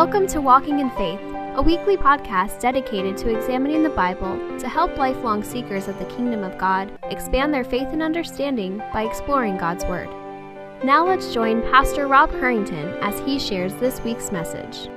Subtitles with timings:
[0.00, 1.18] Welcome to Walking in Faith,
[1.56, 6.44] a weekly podcast dedicated to examining the Bible to help lifelong seekers of the kingdom
[6.44, 10.08] of God expand their faith and understanding by exploring God's Word.
[10.84, 14.88] Now let's join Pastor Rob Harrington as he shares this week's message.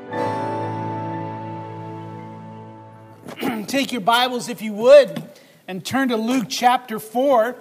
[3.68, 5.28] Take your Bibles, if you would,
[5.68, 7.56] and turn to Luke chapter 4.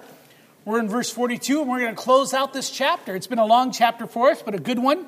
[0.63, 3.15] We're in verse 42, and we're going to close out this chapter.
[3.15, 5.07] It's been a long chapter for us, but a good one.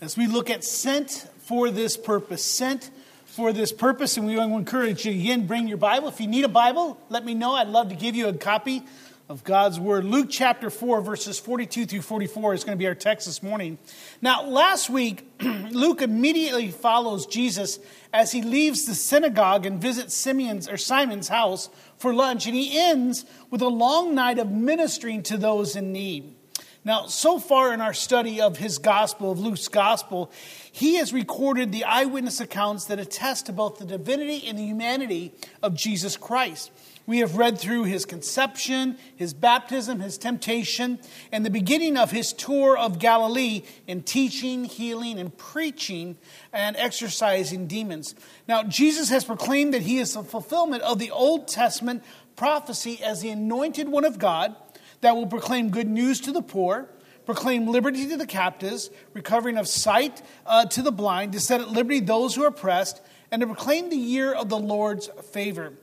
[0.00, 2.88] As we look at sent for this purpose, sent
[3.24, 6.06] for this purpose, and we want to encourage you again, bring your Bible.
[6.06, 7.54] If you need a Bible, let me know.
[7.54, 8.84] I'd love to give you a copy
[9.28, 10.04] of God's Word.
[10.04, 13.76] Luke chapter 4, verses 42 through 44 is going to be our text this morning.
[14.22, 17.80] Now, last week, Luke immediately follows Jesus
[18.12, 22.78] as he leaves the synagogue and visits Simeon's or Simon's house for lunch, and he
[22.78, 26.36] ends with a long night of ministering to those in need.
[26.84, 30.30] Now, so far in our study of his gospel, of Luke's gospel,
[30.70, 35.34] he has recorded the eyewitness accounts that attest to both the divinity and the humanity
[35.62, 36.70] of Jesus Christ.
[37.04, 40.98] We have read through his conception, his baptism, his temptation,
[41.32, 46.18] and the beginning of his tour of Galilee in teaching, healing, and preaching
[46.52, 48.14] and exorcising demons.
[48.46, 52.04] Now, Jesus has proclaimed that he is the fulfillment of the Old Testament
[52.36, 54.54] prophecy as the anointed one of God
[55.00, 56.88] that will proclaim good news to the poor,
[57.26, 61.70] proclaim liberty to the captives, recovering of sight uh, to the blind, to set at
[61.70, 65.74] liberty those who are oppressed, and to proclaim the year of the Lord's favor.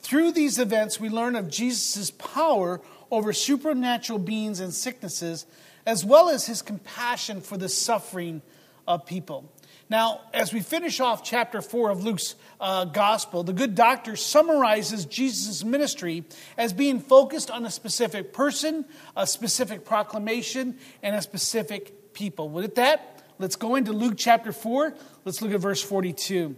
[0.00, 5.46] Through these events, we learn of Jesus' power over supernatural beings and sicknesses,
[5.86, 8.42] as well as his compassion for the suffering
[8.86, 9.50] of people.
[9.92, 15.04] Now, as we finish off chapter 4 of Luke's uh, gospel, the good doctor summarizes
[15.04, 16.24] Jesus' ministry
[16.56, 22.48] as being focused on a specific person, a specific proclamation, and a specific people.
[22.48, 24.94] With that, let's go into Luke chapter 4.
[25.26, 26.56] Let's look at verse 42.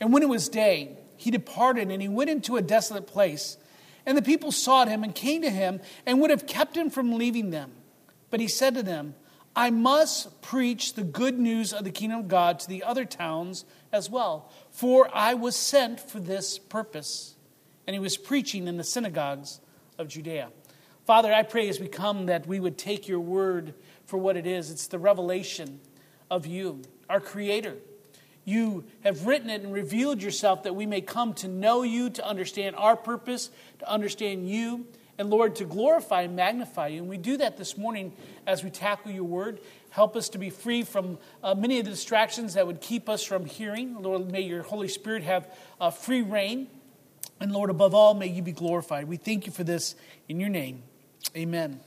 [0.00, 3.58] And when it was day, he departed and he went into a desolate place.
[4.06, 7.18] And the people sought him and came to him and would have kept him from
[7.18, 7.72] leaving them.
[8.30, 9.16] But he said to them,
[9.54, 13.64] I must preach the good news of the kingdom of God to the other towns
[13.92, 17.34] as well, for I was sent for this purpose.
[17.86, 19.60] And he was preaching in the synagogues
[19.98, 20.50] of Judea.
[21.04, 23.74] Father, I pray as we come that we would take your word
[24.06, 24.70] for what it is.
[24.70, 25.80] It's the revelation
[26.30, 27.76] of you, our Creator.
[28.44, 32.26] You have written it and revealed yourself that we may come to know you, to
[32.26, 33.50] understand our purpose,
[33.80, 34.86] to understand you
[35.20, 37.00] and Lord, to glorify and magnify you.
[37.00, 38.14] And we do that this morning
[38.46, 39.60] as we tackle your word.
[39.90, 43.22] Help us to be free from uh, many of the distractions that would keep us
[43.22, 44.02] from hearing.
[44.02, 45.46] Lord, may your Holy Spirit have
[45.78, 46.68] uh, free reign.
[47.38, 49.08] And Lord, above all, may you be glorified.
[49.08, 49.94] We thank you for this
[50.26, 50.84] in your name.
[51.36, 51.80] Amen.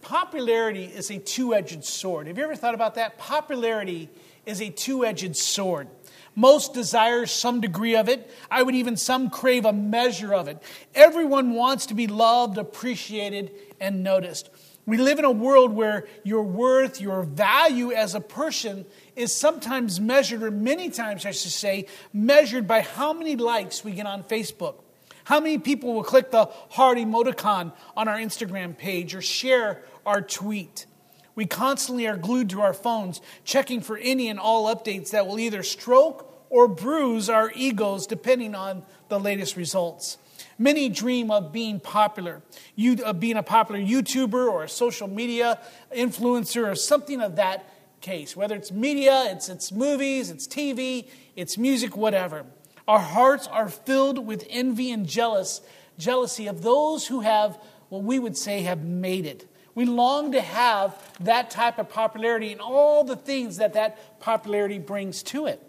[0.00, 2.28] Popularity is a two edged sword.
[2.28, 3.18] Have you ever thought about that?
[3.18, 4.08] Popularity
[4.46, 5.88] is a two edged sword.
[6.34, 8.30] Most desire some degree of it.
[8.50, 10.62] I would even some crave a measure of it.
[10.94, 14.48] Everyone wants to be loved, appreciated, and noticed.
[14.84, 20.00] We live in a world where your worth, your value as a person is sometimes
[20.00, 24.24] measured, or many times, I should say, measured by how many likes we get on
[24.24, 24.76] Facebook.
[25.24, 30.20] How many people will click the heart emoticon on our Instagram page or share our
[30.20, 30.86] tweet?
[31.34, 35.38] We constantly are glued to our phones, checking for any and all updates that will
[35.38, 40.18] either stroke or bruise our egos depending on the latest results.
[40.58, 42.42] Many dream of being popular,
[42.76, 45.58] you, of being a popular YouTuber or a social media
[45.96, 47.68] influencer or something of that
[48.02, 48.36] case.
[48.36, 52.44] Whether it's media, it's, it's movies, it's TV, it's music, whatever.
[52.86, 55.62] Our hearts are filled with envy and jealous,
[55.98, 59.46] jealousy of those who have what we would say have made it.
[59.74, 64.78] We long to have that type of popularity and all the things that that popularity
[64.78, 65.62] brings to it.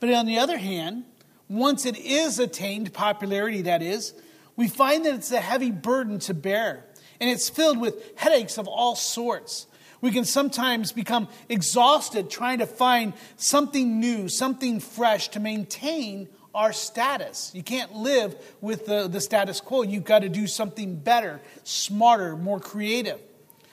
[0.00, 1.04] But on the other hand,
[1.48, 4.14] once it is attained, popularity that is,
[4.56, 6.84] we find that it's a heavy burden to bear.
[7.20, 9.66] And it's filled with headaches of all sorts.
[10.00, 16.72] We can sometimes become exhausted trying to find something new, something fresh to maintain our
[16.72, 17.50] status.
[17.54, 19.82] You can't live with the, the status quo.
[19.82, 23.20] You've got to do something better, smarter, more creative.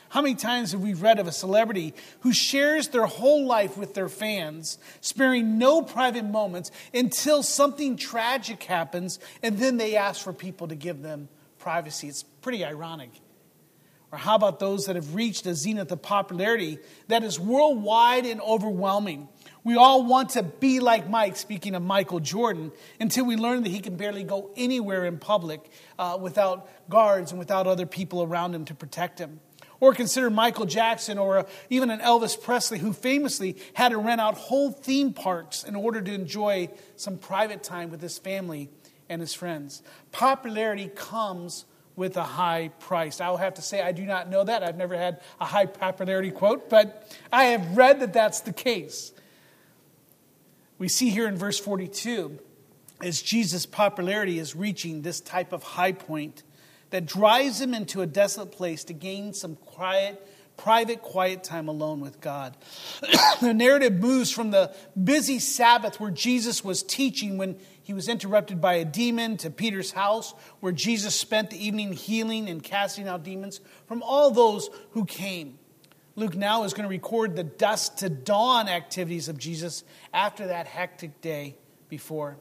[0.10, 3.94] How many times have we read of a celebrity who shares their whole life with
[3.94, 10.34] their fans, sparing no private moments until something tragic happens, and then they ask for
[10.34, 11.30] people to give them
[11.60, 12.10] privacy?
[12.10, 13.12] It's pretty ironic.
[14.12, 18.42] Or how about those that have reached a zenith of popularity that is worldwide and
[18.42, 19.30] overwhelming?
[19.64, 23.70] We all want to be like Mike, speaking of Michael Jordan, until we learn that
[23.70, 25.62] he can barely go anywhere in public
[26.00, 29.40] uh, without guards and without other people around him to protect him.
[29.80, 34.36] Or consider Michael Jackson or even an Elvis Presley who famously had to rent out
[34.36, 38.70] whole theme parks in order to enjoy some private time with his family
[39.10, 39.84] and his friends.
[40.12, 41.66] Popularity comes
[41.96, 43.22] with a high price.
[43.22, 44.64] I will have to say, I do not know that.
[44.64, 49.12] I've never had a high popularity quote, but I have read that that's the case.
[50.82, 52.40] We see here in verse 42
[53.04, 56.42] as Jesus' popularity is reaching this type of high point
[56.90, 62.00] that drives him into a desolate place to gain some quiet, private, quiet time alone
[62.00, 62.58] with God.
[63.42, 64.74] the narrative moves from the
[65.04, 69.92] busy Sabbath where Jesus was teaching when he was interrupted by a demon to Peter's
[69.92, 75.06] house where Jesus spent the evening healing and casting out demons from all those who
[75.06, 75.60] came.
[76.16, 80.68] Luke now is going to record the dusk to dawn activities of Jesus after that
[80.68, 81.56] hectic day
[81.90, 82.38] before.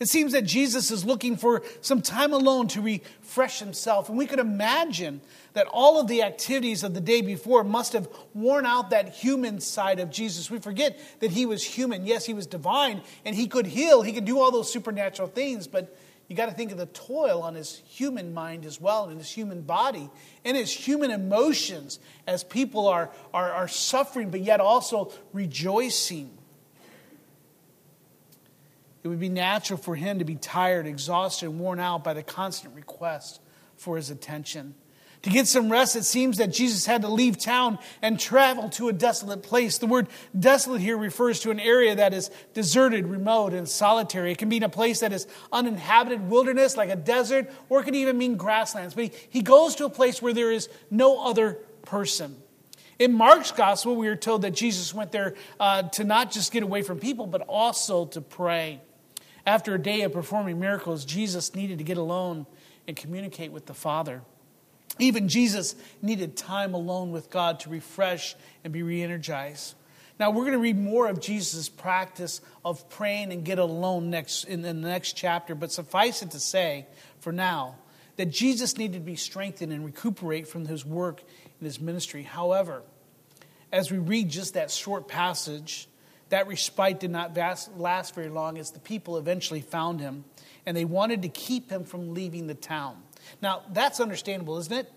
[0.00, 4.08] It seems that Jesus is looking for some time alone to refresh himself.
[4.08, 5.20] And we could imagine
[5.52, 9.60] that all of the activities of the day before must have worn out that human
[9.60, 10.50] side of Jesus.
[10.50, 12.04] We forget that he was human.
[12.04, 15.68] Yes, he was divine and he could heal, he could do all those supernatural things,
[15.68, 15.96] but
[16.28, 19.30] you got to think of the toil on his human mind as well, and his
[19.30, 20.08] human body,
[20.44, 26.38] and his human emotions as people are, are, are suffering, but yet also rejoicing
[29.02, 32.22] it would be natural for him to be tired, exhausted, and worn out by the
[32.22, 33.40] constant request
[33.76, 34.74] for his attention.
[35.22, 38.88] To get some rest, it seems that Jesus had to leave town and travel to
[38.88, 39.78] a desolate place.
[39.78, 44.32] The word desolate here refers to an area that is deserted, remote, and solitary.
[44.32, 47.94] It can mean a place that is uninhabited wilderness, like a desert, or it could
[47.94, 48.94] even mean grasslands.
[48.94, 52.36] But he goes to a place where there is no other person.
[52.98, 56.64] In Mark's gospel, we are told that Jesus went there uh, to not just get
[56.64, 58.80] away from people, but also to pray.
[59.46, 62.46] After a day of performing miracles, Jesus needed to get alone
[62.88, 64.22] and communicate with the Father.
[64.98, 69.74] Even Jesus needed time alone with God to refresh and be re energized.
[70.20, 74.44] Now, we're going to read more of Jesus' practice of praying and get alone next,
[74.44, 76.86] in the next chapter, but suffice it to say,
[77.18, 77.76] for now,
[78.16, 81.22] that Jesus needed to be strengthened and recuperate from his work
[81.60, 82.22] in his ministry.
[82.22, 82.82] However,
[83.72, 85.88] as we read just that short passage,
[86.28, 87.36] that respite did not
[87.76, 90.24] last very long as the people eventually found him
[90.66, 93.02] and they wanted to keep him from leaving the town.
[93.40, 94.92] Now, that's understandable, isn't it?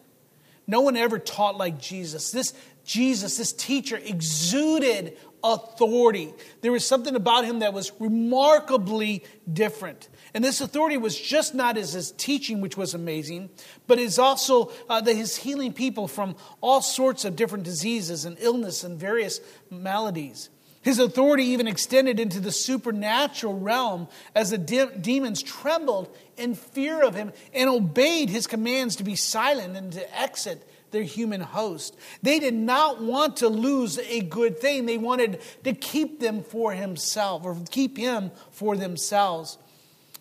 [0.67, 2.31] No one ever taught like Jesus.
[2.31, 6.33] This Jesus, this teacher, exuded authority.
[6.61, 10.09] There was something about him that was remarkably different.
[10.33, 13.49] And this authority was just not as his teaching, which was amazing,
[13.87, 18.37] but is also uh, that his healing people from all sorts of different diseases and
[18.39, 19.39] illness and various
[19.69, 20.49] maladies.
[20.85, 27.01] His authority even extended into the supernatural realm as the de- demons trembled in fear
[27.01, 31.97] of him and obeyed his commands to be silent and to exit their human host.
[32.21, 34.85] They did not want to lose a good thing.
[34.85, 39.57] They wanted to keep them for himself or keep him for themselves.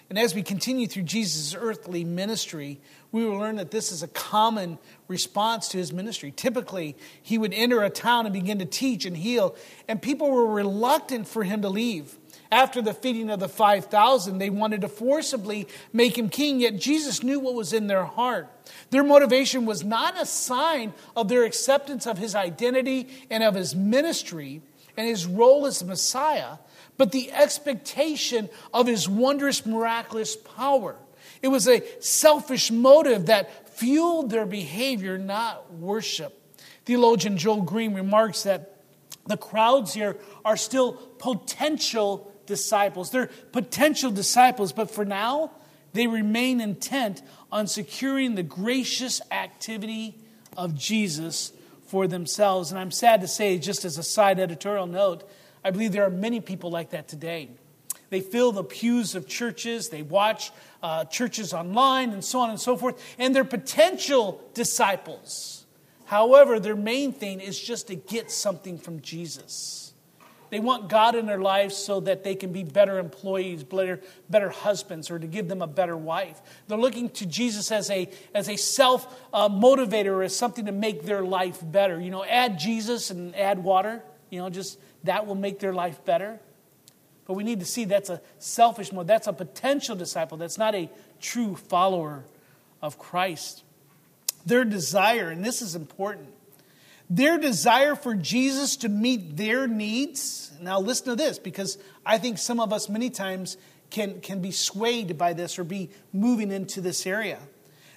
[0.08, 2.80] And as we continue through Jesus' earthly ministry,
[3.12, 4.78] we will learn that this is a common
[5.08, 6.32] response to his ministry.
[6.34, 9.54] Typically, he would enter a town and begin to teach and heal,
[9.88, 12.16] and people were reluctant for him to leave.
[12.50, 17.22] After the feeding of the 5,000, they wanted to forcibly make him king, yet Jesus
[17.22, 18.48] knew what was in their heart.
[18.90, 23.74] Their motivation was not a sign of their acceptance of his identity and of his
[23.74, 24.62] ministry
[24.96, 26.58] and his role as Messiah,
[26.96, 30.96] but the expectation of his wondrous, miraculous power.
[31.42, 36.40] It was a selfish motive that fueled their behavior, not worship.
[36.84, 38.76] Theologian Joel Green remarks that
[39.26, 43.10] the crowds here are still potential disciples.
[43.10, 45.50] They're potential disciples, but for now,
[45.92, 50.18] they remain intent on securing the gracious activity
[50.56, 51.52] of Jesus
[51.86, 52.70] for themselves.
[52.70, 55.28] And I'm sad to say, just as a side editorial note,
[55.64, 57.48] I believe there are many people like that today.
[58.14, 60.52] They fill the pews of churches, they watch
[60.84, 65.66] uh, churches online, and so on and so forth, and they're potential disciples.
[66.04, 69.94] However, their main thing is just to get something from Jesus.
[70.50, 74.50] They want God in their lives so that they can be better employees, better, better
[74.50, 76.40] husbands, or to give them a better wife.
[76.68, 81.02] They're looking to Jesus as a, as a self uh, motivator, as something to make
[81.02, 82.00] their life better.
[82.00, 86.04] You know, add Jesus and add water, you know, just that will make their life
[86.04, 86.38] better.
[87.26, 89.06] But we need to see that's a selfish mode.
[89.06, 90.36] That's a potential disciple.
[90.36, 90.90] That's not a
[91.20, 92.24] true follower
[92.82, 93.62] of Christ.
[94.44, 96.28] Their desire, and this is important,
[97.08, 100.52] their desire for Jesus to meet their needs.
[100.60, 103.56] Now, listen to this because I think some of us many times
[103.90, 107.38] can, can be swayed by this or be moving into this area.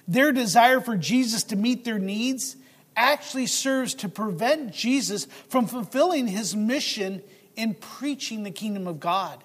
[0.06, 2.56] Their desire for Jesus to meet their needs
[2.96, 7.22] actually serves to prevent Jesus from fulfilling his mission
[7.58, 9.42] in preaching the kingdom of God.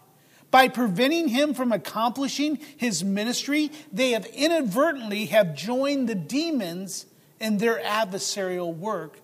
[0.51, 7.07] By preventing him from accomplishing his ministry, they have inadvertently have joined the demons
[7.39, 9.19] in their adversarial work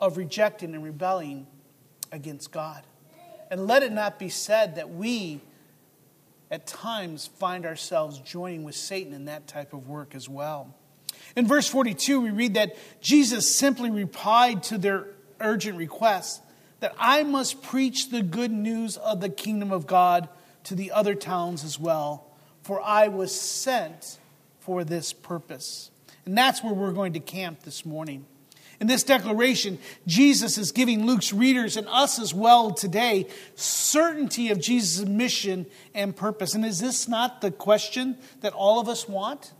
[0.00, 1.46] of rejecting and rebelling
[2.10, 2.82] against God.
[3.48, 5.40] And let it not be said that we
[6.50, 10.74] at times find ourselves joining with Satan in that type of work as well.
[11.36, 15.06] In verse 42, we read that Jesus simply replied to their
[15.38, 16.42] urgent request
[16.80, 20.28] that I must preach the good news of the kingdom of God
[20.64, 22.26] to the other towns as well,
[22.62, 24.18] for I was sent
[24.60, 25.90] for this purpose.
[26.24, 28.26] And that's where we're going to camp this morning.
[28.78, 34.60] In this declaration, Jesus is giving Luke's readers and us as well today certainty of
[34.60, 36.54] Jesus' mission and purpose.
[36.54, 39.52] And is this not the question that all of us want?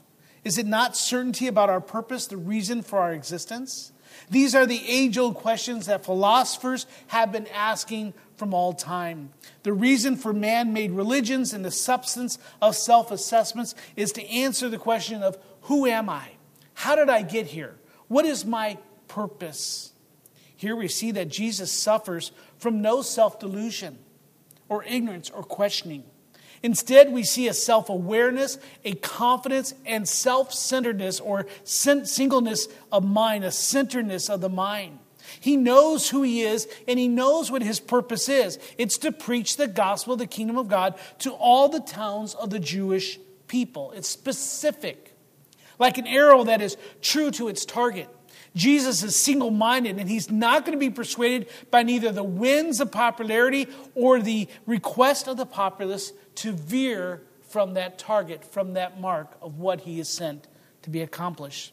[0.45, 3.91] Is it not certainty about our purpose, the reason for our existence?
[4.31, 9.33] These are the age old questions that philosophers have been asking from all time.
[9.63, 14.69] The reason for man made religions and the substance of self assessments is to answer
[14.69, 16.31] the question of who am I?
[16.75, 17.77] How did I get here?
[18.09, 18.79] What is my
[19.09, 19.93] purpose.
[20.57, 23.99] Here we see that Jesus suffers from no self delusion
[24.69, 26.05] or ignorance or questioning.
[26.67, 33.45] Instead, we see a self awareness, a confidence, and self centeredness or singleness of mind,
[33.45, 34.99] a centeredness of the mind.
[35.39, 38.59] He knows who he is and he knows what his purpose is.
[38.79, 42.51] It's to preach the gospel of the kingdom of God to all the towns of
[42.51, 43.93] the Jewish people.
[43.93, 45.15] It's specific,
[45.79, 48.09] like an arrow that is true to its target.
[48.57, 52.81] Jesus is single minded and he's not going to be persuaded by neither the winds
[52.81, 59.01] of popularity or the request of the populace to veer from that target, from that
[59.01, 60.47] mark of what he is sent
[60.83, 61.73] to be accomplished.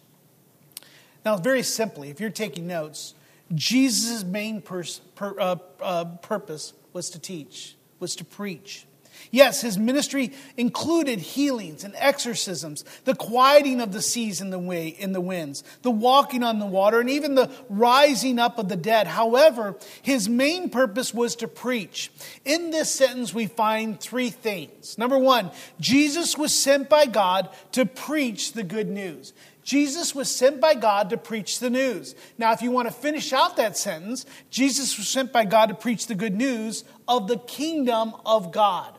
[1.25, 3.15] Now, very simply, if you're taking notes,
[3.53, 8.85] Jesus' main pers- per, uh, uh, purpose was to teach, was to preach.
[9.31, 14.87] Yes, his ministry included healings and exorcisms, the quieting of the seas and the way
[14.87, 18.75] in the winds, the walking on the water, and even the rising up of the
[18.75, 19.07] dead.
[19.07, 22.11] However, his main purpose was to preach.
[22.45, 24.97] In this sentence, we find three things.
[24.97, 29.33] Number one, Jesus was sent by God to preach the good news.
[29.63, 32.15] Jesus was sent by God to preach the news.
[32.37, 35.75] Now, if you want to finish out that sentence, Jesus was sent by God to
[35.75, 38.93] preach the good news of the kingdom of God.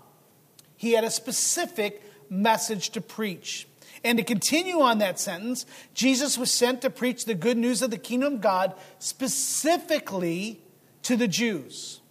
[0.84, 3.66] He had a specific message to preach.
[4.04, 5.64] And to continue on that sentence,
[5.94, 10.60] Jesus was sent to preach the good news of the kingdom of God specifically
[11.04, 12.02] to the Jews,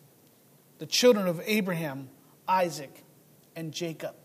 [0.79, 2.09] the children of Abraham,
[2.47, 3.03] Isaac,
[3.55, 4.15] and Jacob.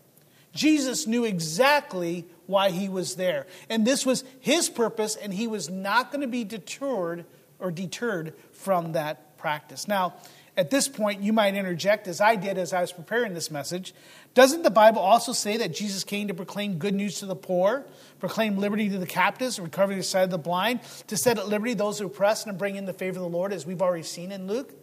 [0.51, 3.45] Jesus knew exactly why he was there.
[3.69, 7.25] And this was his purpose, and he was not going to be deterred
[7.59, 9.87] or deterred from that practice.
[9.87, 10.15] Now,
[10.57, 13.93] at this point, you might interject, as I did as I was preparing this message.
[14.33, 17.85] Doesn't the Bible also say that Jesus came to proclaim good news to the poor,
[18.19, 21.47] proclaim liberty to the captives, recovery to the sight of the blind, to set at
[21.47, 24.03] liberty those who oppress, and bring in the favor of the Lord, as we've already
[24.03, 24.73] seen in Luke?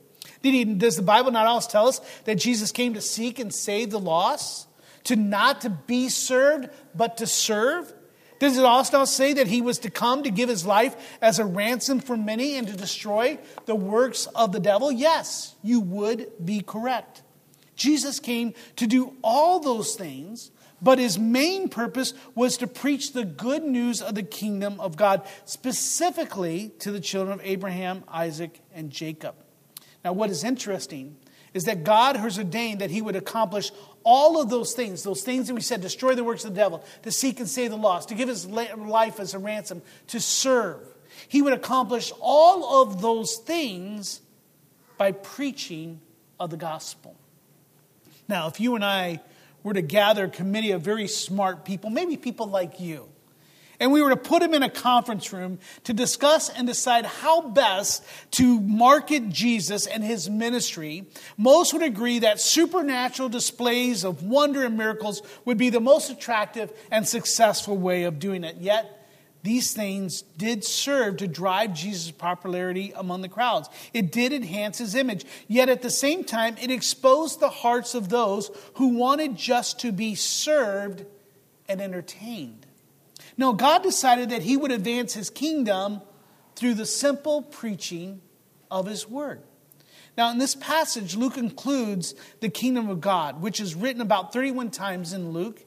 [0.43, 4.01] Does the Bible not also tell us that Jesus came to seek and save the
[4.01, 4.69] lost?
[5.05, 7.93] To not to be served, but to serve?
[8.39, 11.45] Does it also say that he was to come to give his life as a
[11.45, 14.93] ransom for many and to destroy the works of the devil?
[14.93, 17.23] Yes, you would be correct.
[17.77, 20.51] Jesus came to do all those things,
[20.83, 25.27] but his main purpose was to preach the good news of the kingdom of God,
[25.45, 29.35] specifically to the children of Abraham, Isaac, and Jacob.
[30.05, 31.17] Now, what is interesting
[31.55, 33.73] is that God has ordained that he would accomplish
[34.07, 36.83] all of those things, those things that we said, destroy the works of the devil,
[37.03, 40.81] to seek and save the lost, to give his life as a ransom, to serve.
[41.27, 44.21] He would accomplish all of those things
[44.97, 46.01] by preaching
[46.39, 47.17] of the gospel.
[48.29, 49.21] Now, if you and I
[49.65, 53.09] were to gather a committee of very smart people, maybe people like you,
[53.81, 57.41] and we were to put him in a conference room to discuss and decide how
[57.41, 61.07] best to market Jesus and his ministry,
[61.37, 66.73] most would agree that supernatural displays of wonder and miracles would be the most attractive
[66.91, 68.57] and successful way of doing it.
[68.57, 68.93] Yet,
[69.47, 73.69] these things did serve to drive Jesus' popularity among the crowds.
[73.95, 75.25] It did enhance his image.
[75.47, 79.93] Yet at the same time, it exposed the hearts of those who wanted just to
[79.93, 81.07] be served
[81.69, 82.66] and entertained.
[83.37, 86.01] No, God decided that He would advance His kingdom
[86.55, 88.21] through the simple preaching
[88.71, 89.43] of His word.
[90.17, 94.71] Now, in this passage, Luke includes the kingdom of God, which is written about 31
[94.71, 95.66] times in Luke.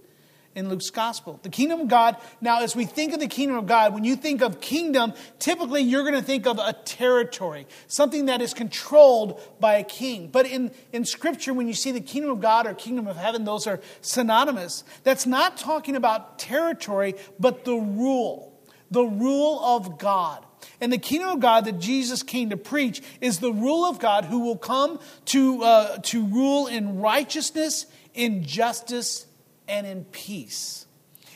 [0.56, 1.40] In Luke's gospel.
[1.44, 4.16] The kingdom of God, now, as we think of the kingdom of God, when you
[4.16, 9.40] think of kingdom, typically you're going to think of a territory, something that is controlled
[9.60, 10.28] by a king.
[10.28, 13.46] But in, in Scripture, when you see the kingdom of God or kingdom of heaven,
[13.46, 14.84] those are synonymous.
[15.04, 20.46] That's not talking about territory, but the rule, the rule of God.
[20.82, 24.26] And the kingdom of God that Jesus came to preach is the rule of God
[24.26, 29.26] who will come to, uh, to rule in righteousness, in justice,
[29.70, 30.86] and in peace.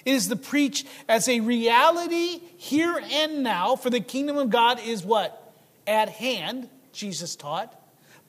[0.06, 4.80] It is the preach as a reality here and now, for the kingdom of God
[4.84, 5.54] is what?
[5.88, 7.80] At hand, Jesus taught.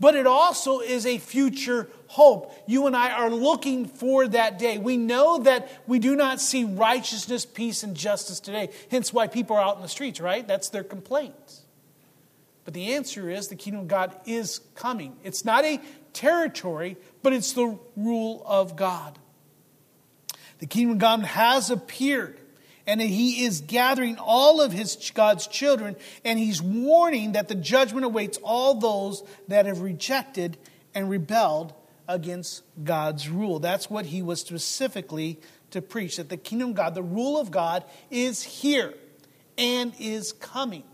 [0.00, 2.52] But it also is a future hope.
[2.66, 4.76] You and I are looking for that day.
[4.76, 8.70] We know that we do not see righteousness, peace, and justice today.
[8.90, 10.46] Hence why people are out in the streets, right?
[10.46, 11.60] That's their complaint.
[12.64, 15.16] But the answer is the kingdom of God is coming.
[15.22, 15.80] It's not a
[16.12, 19.18] territory, but it's the rule of God.
[20.64, 22.40] The kingdom of God has appeared,
[22.86, 25.94] and he is gathering all of his God's children,
[26.24, 30.56] and he's warning that the judgment awaits all those that have rejected
[30.94, 31.74] and rebelled
[32.08, 33.58] against God's rule.
[33.58, 35.38] That's what he was specifically
[35.72, 38.94] to preach that the kingdom of God, the rule of God, is here
[39.58, 40.84] and is coming.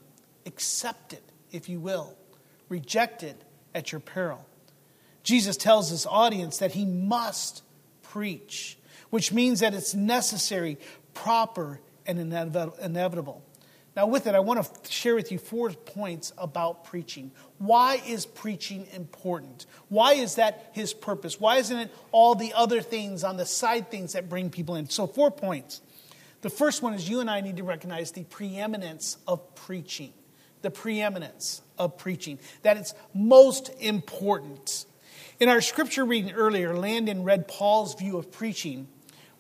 [0.47, 1.23] Accept it,
[1.53, 2.17] if you will.
[2.69, 3.41] Reject it
[3.73, 4.45] at your peril.
[5.23, 7.63] Jesus tells his audience that he must
[8.03, 8.77] preach
[9.11, 10.79] which means that it's necessary,
[11.15, 13.45] proper, and inevitable.
[13.97, 17.33] Now, with it, I want to share with you four points about preaching.
[17.59, 19.67] Why is preaching important?
[19.89, 21.41] Why is that his purpose?
[21.41, 24.89] Why isn't it all the other things on the side things that bring people in?
[24.89, 25.83] So, four points.
[26.43, 30.13] The first one is you and I need to recognize the preeminence of preaching.
[30.63, 34.85] The preeminence of preaching, that it's most important.
[35.41, 38.87] In our scripture reading earlier, Landon read Paul's view of preaching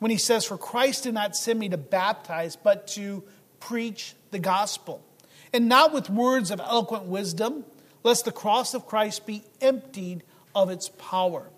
[0.00, 3.22] when he says, For Christ did not send me to baptize, but to
[3.60, 5.04] preach the gospel.
[5.52, 7.64] And not with words of eloquent wisdom,
[8.02, 11.48] lest the cross of Christ be emptied of its power.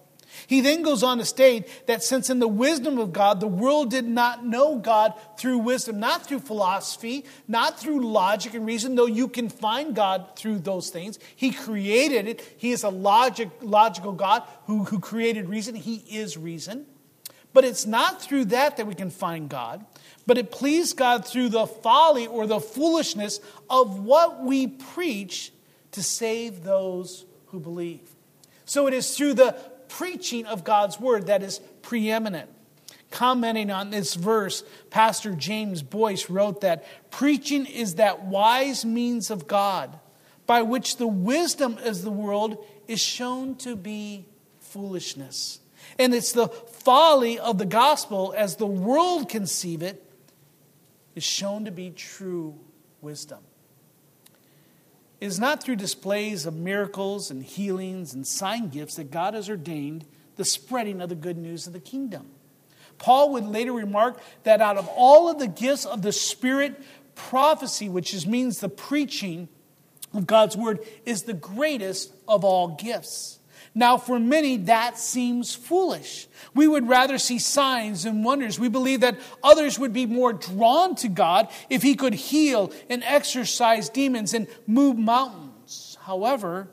[0.47, 3.91] He then goes on to state that since in the wisdom of God, the world
[3.91, 9.07] did not know God through wisdom, not through philosophy, not through logic and reason, though
[9.07, 11.19] you can find God through those things.
[11.37, 12.55] He created it.
[12.57, 15.75] He is a logic, logical God who, who created reason.
[15.75, 16.87] He is reason.
[17.53, 19.85] But it's not through that that we can find God,
[20.27, 25.53] but it pleased God through the folly or the foolishness of what we preach
[25.93, 28.09] to save those who believe.
[28.65, 29.53] So it is through the
[29.89, 32.49] preaching of God's word that is preeminent.
[33.11, 39.47] Commenting on this verse, Pastor James Boice wrote that preaching is that wise means of
[39.47, 39.99] God
[40.47, 44.25] by which the wisdom of the world is shown to be
[44.61, 45.61] foolishness.
[45.99, 46.49] And it's the
[46.85, 50.03] folly of the gospel, as the world conceive it,
[51.15, 52.59] is shown to be true
[53.01, 53.41] wisdom.
[55.21, 59.49] It is not through displays of miracles and healings and sign gifts that God has
[59.49, 60.05] ordained
[60.37, 62.27] the spreading of the good news of the kingdom.
[62.99, 66.81] Paul would later remark that out of all of the gifts of the Spirit,
[67.15, 69.49] prophecy, which is, means the preaching
[70.15, 73.39] of God's word, is the greatest of all gifts.
[73.75, 76.29] Now, for many, that seems foolish.
[76.55, 78.61] We would rather see signs and wonders.
[78.61, 83.03] We believe that others would be more drawn to God if He could heal and
[83.03, 85.97] exorcise demons and move mountains.
[86.03, 86.69] However,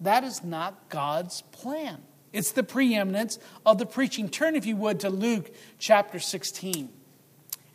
[0.00, 2.02] that is not God's plan.
[2.32, 4.28] It's the preeminence of the preaching.
[4.28, 6.88] Turn, if you would, to Luke chapter 16.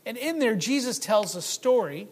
[0.05, 2.09] And in there, Jesus tells a story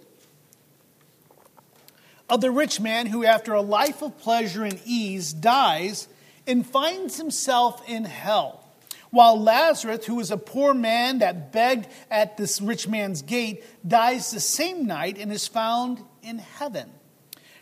[2.30, 6.08] of the rich man who, after a life of pleasure and ease, dies
[6.48, 8.64] and finds himself in hell.
[9.10, 14.32] While Lazarus, who was a poor man that begged at this rich man's gate, dies
[14.32, 16.92] the same night and is found in heaven.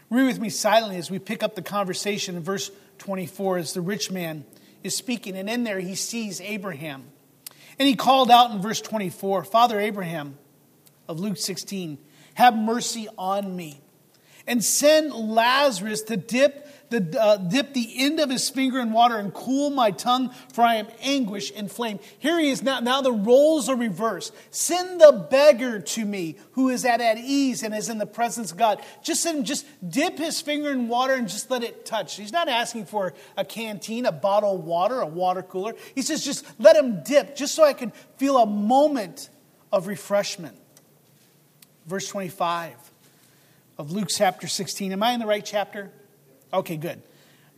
[0.09, 3.81] Read with me silently as we pick up the conversation in verse 24 as the
[3.81, 4.45] rich man
[4.83, 5.35] is speaking.
[5.37, 7.05] And in there he sees Abraham.
[7.77, 10.37] And he called out in verse 24 Father Abraham
[11.07, 11.99] of Luke 16,
[12.35, 13.81] have mercy on me
[14.47, 19.17] and send Lazarus to dip the, uh, dip the end of his finger in water
[19.17, 21.99] and cool my tongue, for I am anguish and flame.
[22.19, 22.79] Here he is now.
[22.79, 24.33] Now the roles are reversed.
[24.51, 28.51] Send the beggar to me who is at, at ease and is in the presence
[28.51, 28.81] of God.
[29.03, 32.17] Just send him, just dip his finger in water and just let it touch.
[32.17, 35.73] He's not asking for a canteen, a bottle of water, a water cooler.
[35.95, 39.29] He says, just let him dip, just so I can feel a moment
[39.71, 40.57] of refreshment.
[41.85, 42.75] Verse 25
[43.77, 44.91] of Luke chapter 16.
[44.91, 45.91] Am I in the right chapter?
[46.55, 47.01] Okay, good.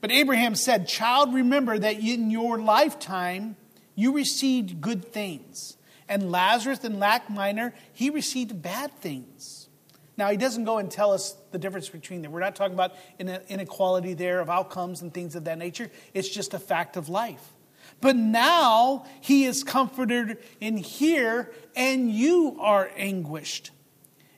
[0.01, 3.55] But Abraham said, Child, remember that in your lifetime
[3.95, 5.77] you received good things,
[6.09, 9.69] And Lazarus and lack minor, he received bad things.
[10.15, 12.31] Now, he doesn't go and tell us the difference between them.
[12.31, 15.91] We're not talking about inequality there of outcomes and things of that nature.
[16.13, 17.53] It's just a fact of life.
[18.01, 23.71] But now he is comforted in here, and you are anguished.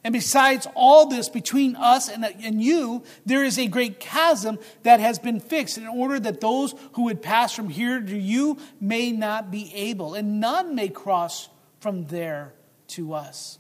[0.04, 5.00] And besides all this, between us and, and you, there is a great chasm that
[5.00, 9.12] has been fixed in order that those who would pass from here to you may
[9.12, 11.50] not be able, and none may cross
[11.82, 12.54] from there
[12.88, 13.60] to us.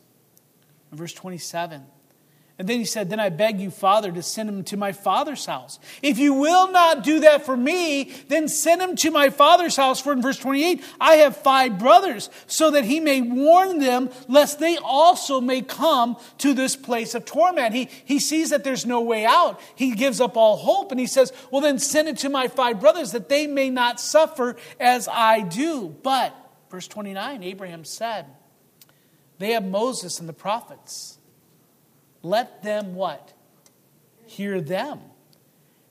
[0.91, 1.85] verse 27.
[2.59, 5.45] And then he said, Then I beg you, Father, to send him to my father's
[5.45, 5.79] house.
[6.01, 10.01] If you will not do that for me, then send him to my father's house.
[10.01, 14.59] For in verse 28, I have five brothers, so that he may warn them, lest
[14.59, 17.73] they also may come to this place of torment.
[17.73, 19.61] He, he sees that there's no way out.
[19.75, 22.81] He gives up all hope, and he says, Well, then send it to my five
[22.81, 25.95] brothers, that they may not suffer as I do.
[26.03, 26.35] But,
[26.69, 28.25] verse 29, Abraham said,
[29.37, 31.18] They have Moses and the prophets.
[32.21, 33.33] Let them what?
[34.25, 34.99] Hear them.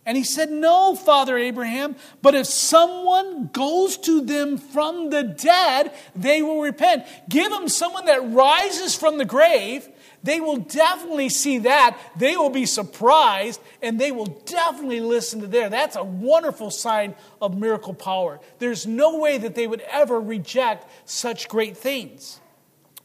[0.09, 5.93] And he said, No, Father Abraham, but if someone goes to them from the dead,
[6.17, 7.05] they will repent.
[7.29, 9.87] Give them someone that rises from the grave.
[10.23, 11.99] They will definitely see that.
[12.17, 15.69] They will be surprised and they will definitely listen to there.
[15.69, 18.41] That's a wonderful sign of miracle power.
[18.59, 22.41] There's no way that they would ever reject such great things.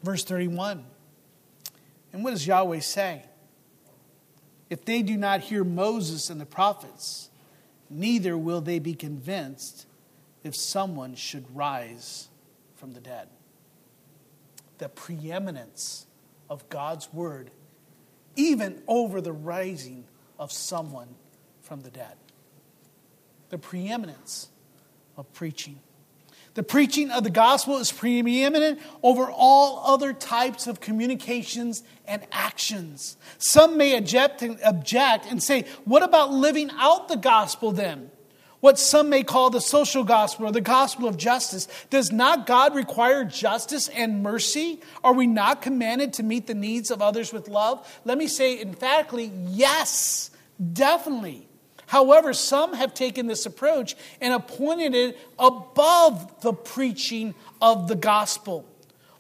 [0.04, 0.86] Verse 31.
[2.14, 3.24] And what does Yahweh say?
[4.70, 7.30] If they do not hear Moses and the prophets,
[7.90, 9.88] neither will they be convinced
[10.44, 12.30] if someone should rise
[12.76, 13.30] from the dead.
[14.78, 16.06] The preeminence
[16.50, 17.52] of God's word,
[18.36, 20.06] even over the rising
[20.38, 21.16] of someone
[21.62, 22.18] from the dead.
[23.50, 24.50] The preeminence
[25.18, 25.80] of preaching.
[26.56, 33.18] The preaching of the gospel is preeminent over all other types of communications and actions.
[33.40, 38.12] Some may object and, say, What about living out the gospel then?
[38.60, 41.68] What some may call the social gospel or the gospel of justice.
[41.90, 44.80] Does not God require justice and mercy?
[45.04, 47.86] Are we not commanded to meet the needs of others with love?
[48.06, 50.32] Let me say emphatically, yes,
[50.72, 51.50] definitely.
[51.94, 58.66] However, some have taken this approach and appointed it above the preaching of the gospel.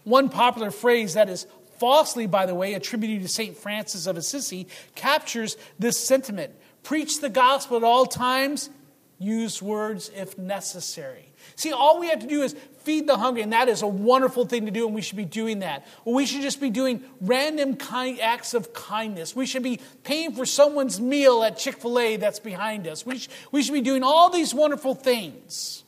[0.05, 1.45] One popular phrase that is
[1.77, 3.55] falsely, by the way, attributed to St.
[3.55, 8.71] Francis of Assisi, captures this sentiment preach the gospel at all times,
[9.19, 11.31] use words if necessary.
[11.55, 14.45] See, all we have to do is feed the hungry, and that is a wonderful
[14.45, 15.85] thing to do, and we should be doing that.
[16.05, 19.35] We should just be doing random kind acts of kindness.
[19.35, 23.05] We should be paying for someone's meal at Chick fil A that's behind us.
[23.05, 25.83] We, sh- we should be doing all these wonderful things.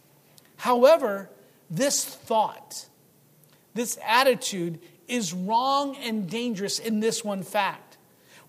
[0.57, 1.29] However,
[1.69, 2.87] this thought,
[3.73, 7.97] this attitude is wrong and dangerous in this one fact.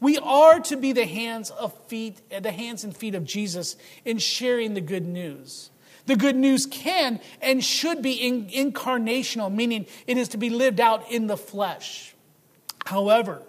[0.00, 4.18] We are to be the hands of feet, the hands and feet of Jesus in
[4.18, 5.70] sharing the good news.
[6.07, 10.81] The good news can and should be in, incarnational, meaning it is to be lived
[10.81, 12.14] out in the flesh.
[12.85, 13.42] However,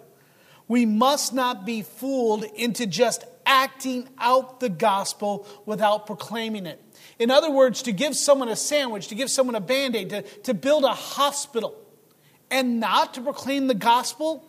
[0.66, 6.82] we must not be fooled into just acting out the gospel without proclaiming it.
[7.18, 10.22] In other words, to give someone a sandwich, to give someone a band aid, to,
[10.22, 11.74] to build a hospital,
[12.50, 14.44] and not to proclaim the gospel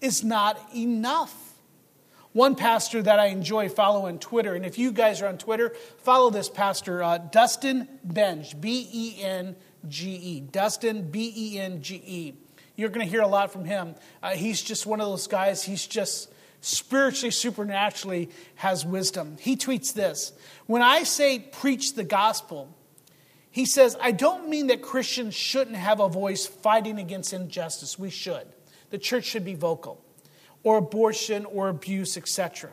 [0.00, 1.43] is not enough.
[2.34, 6.30] One pastor that I enjoy following Twitter, and if you guys are on Twitter, follow
[6.30, 9.54] this pastor, uh, Dustin Benge, B E N
[9.88, 10.40] G E.
[10.40, 12.34] Dustin, B E N G E.
[12.74, 13.94] You're going to hear a lot from him.
[14.20, 16.28] Uh, he's just one of those guys, he's just
[16.60, 19.36] spiritually, supernaturally has wisdom.
[19.38, 20.32] He tweets this
[20.66, 22.76] When I say preach the gospel,
[23.52, 27.96] he says, I don't mean that Christians shouldn't have a voice fighting against injustice.
[27.96, 28.48] We should.
[28.90, 30.03] The church should be vocal
[30.64, 32.70] or abortion or abuse, etc.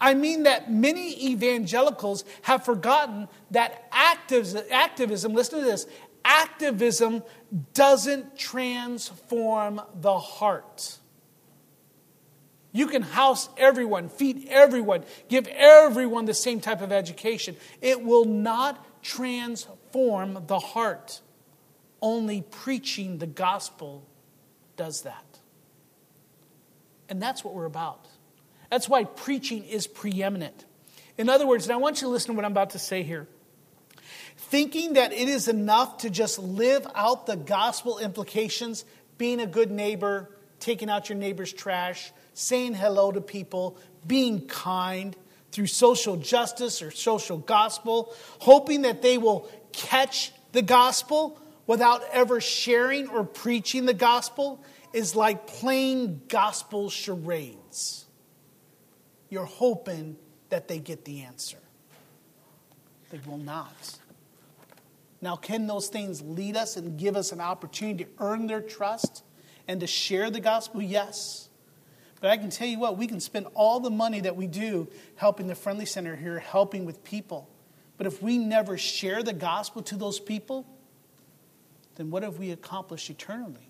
[0.00, 5.86] I mean that many evangelicals have forgotten that activism, listen to this,
[6.24, 7.22] activism
[7.74, 10.98] doesn't transform the heart.
[12.72, 17.56] You can house everyone, feed everyone, give everyone the same type of education.
[17.80, 21.20] It will not transform the heart.
[22.00, 24.06] Only preaching the gospel
[24.76, 25.29] does that.
[27.10, 28.06] And that's what we're about.
[28.70, 30.64] That's why preaching is preeminent.
[31.18, 33.02] In other words, and I want you to listen to what I'm about to say
[33.02, 33.26] here.
[34.36, 38.84] Thinking that it is enough to just live out the gospel implications,
[39.18, 45.16] being a good neighbor, taking out your neighbor's trash, saying hello to people, being kind
[45.52, 52.40] through social justice or social gospel, hoping that they will catch the gospel without ever
[52.40, 58.06] sharing or preaching the gospel is like playing gospel charades.
[59.28, 60.16] You're hoping
[60.48, 61.58] that they get the answer.
[63.10, 63.98] They will not.
[65.22, 69.22] Now, can those things lead us and give us an opportunity to earn their trust
[69.68, 70.82] and to share the gospel?
[70.82, 71.48] Yes.
[72.20, 74.88] But I can tell you what, we can spend all the money that we do
[75.16, 77.48] helping the Friendly Center here, helping with people.
[77.96, 80.66] But if we never share the gospel to those people,
[81.96, 83.69] then what have we accomplished eternally?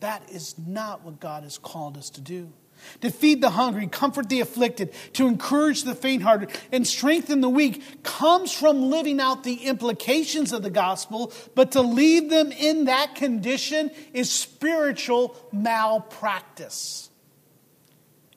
[0.00, 2.52] That is not what God has called us to do
[3.00, 7.48] to feed the hungry, comfort the afflicted, to encourage the faint hearted, and strengthen the
[7.48, 12.84] weak comes from living out the implications of the gospel, but to leave them in
[12.84, 17.10] that condition is spiritual malpractice.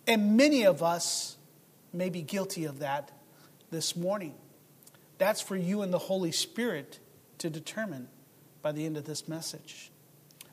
[0.08, 1.38] And many of us
[1.94, 3.12] may be guilty of that
[3.72, 4.36] this morning.
[5.18, 7.00] That's for you and the Holy Spirit
[7.40, 8.08] to determine
[8.62, 9.92] by the end of this message.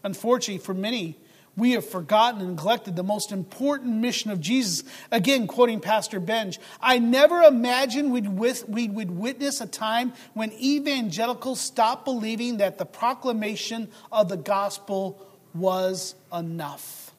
[0.07, 1.17] Unfortunately, for many,
[1.57, 4.85] we have forgotten and neglected the most important mission of Jesus.
[5.11, 11.59] Again, quoting Pastor Benge, I never imagined we'd, we would witness a time when evangelicals
[11.59, 15.21] stopped believing that the proclamation of the gospel
[15.53, 17.11] was enough.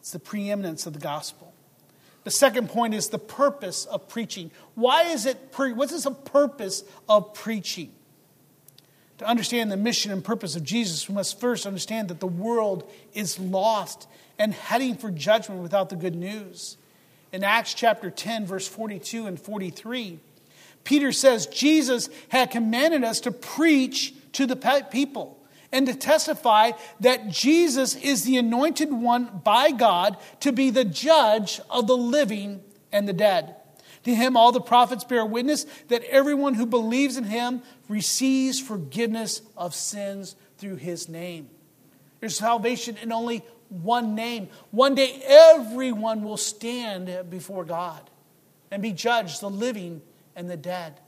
[0.00, 1.54] It's the preeminence of the gospel.
[2.24, 4.50] The second point is the purpose of preaching.
[4.74, 7.92] Why is it, pre- what is the purpose of preaching?
[9.20, 12.90] To understand the mission and purpose of Jesus, we must first understand that the world
[13.12, 16.78] is lost and heading for judgment without the good news.
[17.30, 20.18] In Acts chapter 10, verse 42 and 43,
[20.84, 24.56] Peter says Jesus had commanded us to preach to the
[24.90, 25.38] people
[25.70, 31.60] and to testify that Jesus is the anointed one by God to be the judge
[31.68, 33.54] of the living and the dead.
[34.04, 39.42] To him, all the prophets bear witness that everyone who believes in him receives forgiveness
[39.56, 41.50] of sins through his name.
[42.20, 44.48] There's salvation in only one name.
[44.70, 48.08] One day, everyone will stand before God
[48.70, 50.02] and be judged, the living
[50.36, 51.00] and the dead.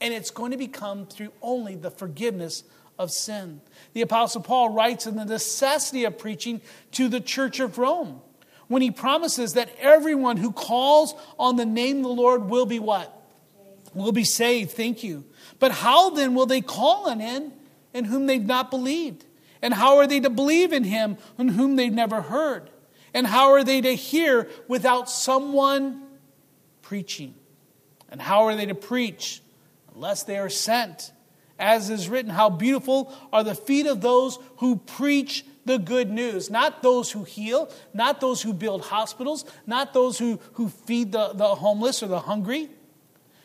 [0.00, 2.64] And it's going to become through only the forgiveness
[2.98, 3.60] of sin.
[3.92, 8.22] The Apostle Paul writes in the necessity of preaching to the church of Rome
[8.68, 12.78] when he promises that everyone who calls on the name of the Lord will be
[12.78, 13.21] what?
[13.94, 14.72] Will be saved.
[14.72, 15.24] Thank you.
[15.58, 17.52] But how then will they call on him
[17.92, 19.24] in whom they've not believed?
[19.60, 22.70] And how are they to believe in him in whom they've never heard?
[23.14, 26.02] And how are they to hear without someone
[26.80, 27.34] preaching?
[28.08, 29.42] And how are they to preach
[29.94, 31.12] unless they are sent?
[31.58, 36.50] As is written, how beautiful are the feet of those who preach the good news.
[36.50, 41.32] Not those who heal, not those who build hospitals, not those who, who feed the,
[41.34, 42.68] the homeless or the hungry.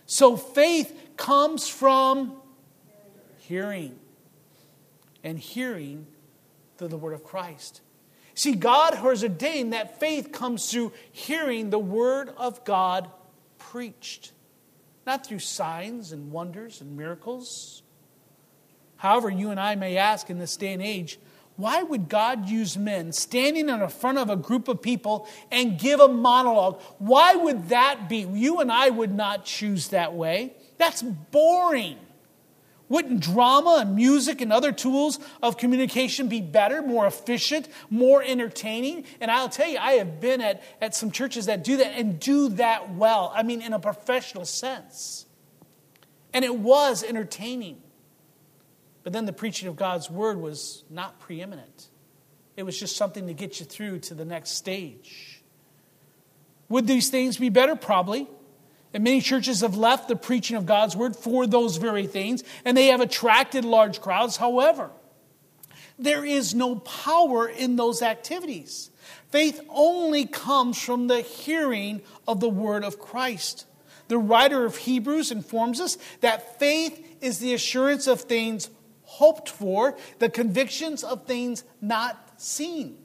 [0.07, 2.37] So faith comes from
[3.39, 3.99] hearing,
[5.23, 6.07] and hearing
[6.77, 7.81] through the word of Christ.
[8.33, 13.09] See, God has ordained that faith comes through hearing the word of God
[13.57, 14.31] preached,
[15.05, 17.83] not through signs and wonders and miracles.
[18.97, 21.19] However, you and I may ask in this day and age,
[21.57, 25.99] why would God use men standing in front of a group of people and give
[25.99, 26.79] a monologue?
[26.99, 28.19] Why would that be?
[28.19, 30.53] You and I would not choose that way.
[30.77, 31.97] That's boring.
[32.89, 39.05] Wouldn't drama and music and other tools of communication be better, more efficient, more entertaining?
[39.19, 42.19] And I'll tell you, I have been at, at some churches that do that and
[42.19, 43.33] do that well.
[43.35, 45.25] I mean, in a professional sense.
[46.33, 47.81] And it was entertaining.
[49.07, 51.87] But then the preaching of God's word was not preeminent,
[52.57, 55.41] it was just something to get you through to the next stage.
[56.67, 57.77] Would these things be better?
[57.77, 58.27] Probably.
[58.93, 62.75] And many churches have left the preaching of God's word for those very things, and
[62.75, 64.35] they have attracted large crowds.
[64.35, 64.91] However,
[65.97, 68.91] there is no power in those activities.
[69.31, 73.67] Faith only comes from the hearing of the word of Christ.
[74.09, 78.69] The writer of Hebrews informs us that faith is the assurance of things
[79.07, 82.97] hoped for, the convictions of things not seen.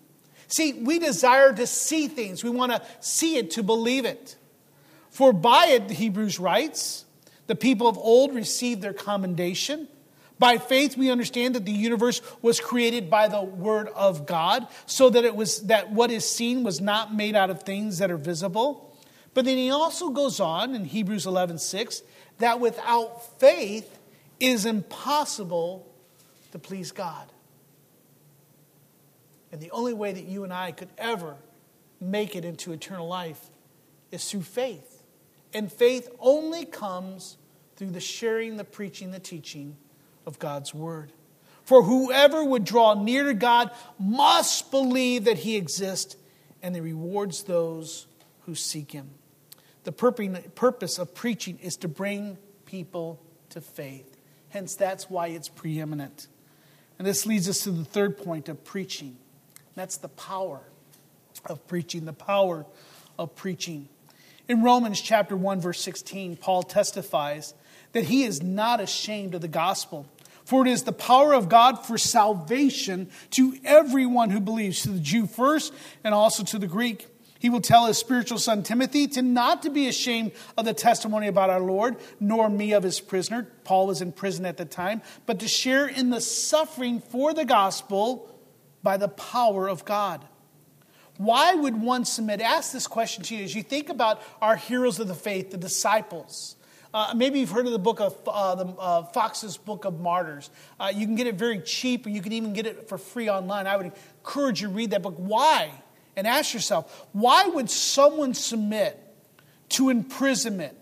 [0.49, 2.45] See, we desire to see things.
[2.45, 4.37] We want to see it to believe it.
[5.11, 7.07] For by it, Hebrews writes,
[7.47, 9.89] the people of old received their commendation.
[10.39, 15.09] By faith, we understand that the universe was created by the word of God, so
[15.09, 18.17] that it was that what is seen was not made out of things that are
[18.17, 18.93] visible.
[19.35, 22.03] But then he also goes on in Hebrews 11 6
[22.39, 23.99] that without faith
[24.41, 25.92] it is impossible
[26.53, 27.33] to please God.
[29.51, 31.37] And the only way that you and I could ever
[32.01, 33.51] make it into eternal life
[34.11, 35.03] is through faith.
[35.53, 37.37] And faith only comes
[37.77, 39.77] through the sharing, the preaching, the teaching
[40.25, 41.13] of God's word.
[41.65, 46.17] For whoever would draw near to God must believe that he exists
[46.63, 48.07] and he rewards those
[48.47, 49.11] who seek him.
[49.85, 54.17] The purpose of preaching is to bring people to faith.
[54.49, 56.29] Hence, that's why it's preeminent.
[57.03, 59.17] And this leads us to the third point of preaching.
[59.75, 60.61] That's the power
[61.47, 62.65] of preaching, the power
[63.19, 63.89] of preaching.
[64.47, 67.55] In Romans chapter 1 verse 16, Paul testifies
[67.91, 70.07] that he is not ashamed of the gospel,
[70.45, 75.01] for it is the power of God for salvation to everyone who believes, to the
[75.01, 77.09] Jew first and also to the Greek.
[77.43, 81.27] He will tell his spiritual son Timothy to not to be ashamed of the testimony
[81.27, 83.49] about our Lord, nor me of his prisoner.
[83.65, 87.45] Paul was in prison at the time, but to share in the suffering for the
[87.45, 88.31] gospel
[88.85, 90.25] by the power of God.
[91.17, 92.41] Why would one submit?
[92.41, 95.57] Ask this question to you as you think about our heroes of the faith, the
[95.57, 96.55] disciples.
[96.95, 100.49] Uh, maybe you've heard of the book of uh, the, uh, Foxe's Book of Martyrs.
[100.79, 103.29] Uh, you can get it very cheap, or you can even get it for free
[103.29, 103.67] online.
[103.67, 105.17] I would encourage you to read that book.
[105.17, 105.73] Why?
[106.17, 108.99] And ask yourself, why would someone submit
[109.71, 110.77] to imprisonment,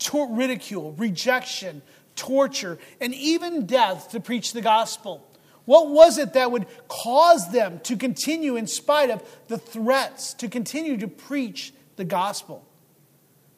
[0.00, 1.82] to ridicule, rejection,
[2.16, 5.26] torture, and even death to preach the gospel?
[5.64, 10.48] What was it that would cause them to continue, in spite of the threats, to
[10.48, 12.66] continue to preach the gospel?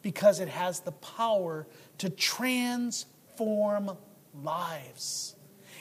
[0.01, 3.97] Because it has the power to transform
[4.41, 5.35] lives.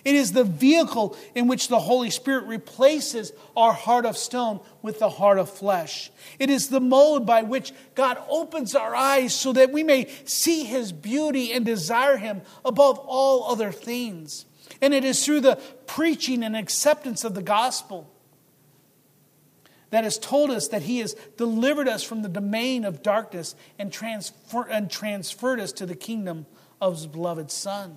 [0.06, 5.00] It is the vehicle in which the Holy Spirit replaces our heart of stone with
[5.00, 6.12] the heart of flesh.
[6.38, 10.62] It is the mode by which God opens our eyes so that we may see
[10.62, 14.46] His beauty and desire Him above all other things.
[14.80, 15.56] And it is through the
[15.88, 18.08] preaching and acceptance of the gospel
[19.90, 23.92] that has told us that He has delivered us from the domain of darkness and,
[23.92, 26.46] transfer, and transferred us to the kingdom
[26.80, 27.96] of His beloved Son,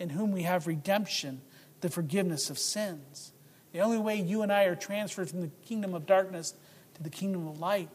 [0.00, 1.42] in whom we have redemption,
[1.82, 3.32] the forgiveness of sins.
[3.72, 6.54] The only way you and I are transferred from the kingdom of darkness
[6.94, 7.90] to the kingdom of light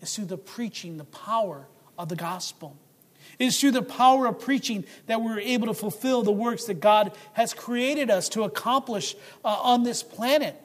[0.00, 1.66] is through the preaching, the power
[1.98, 2.76] of the gospel.
[3.38, 6.80] It is through the power of preaching that we're able to fulfill the works that
[6.80, 10.56] God has created us to accomplish uh, on this planet.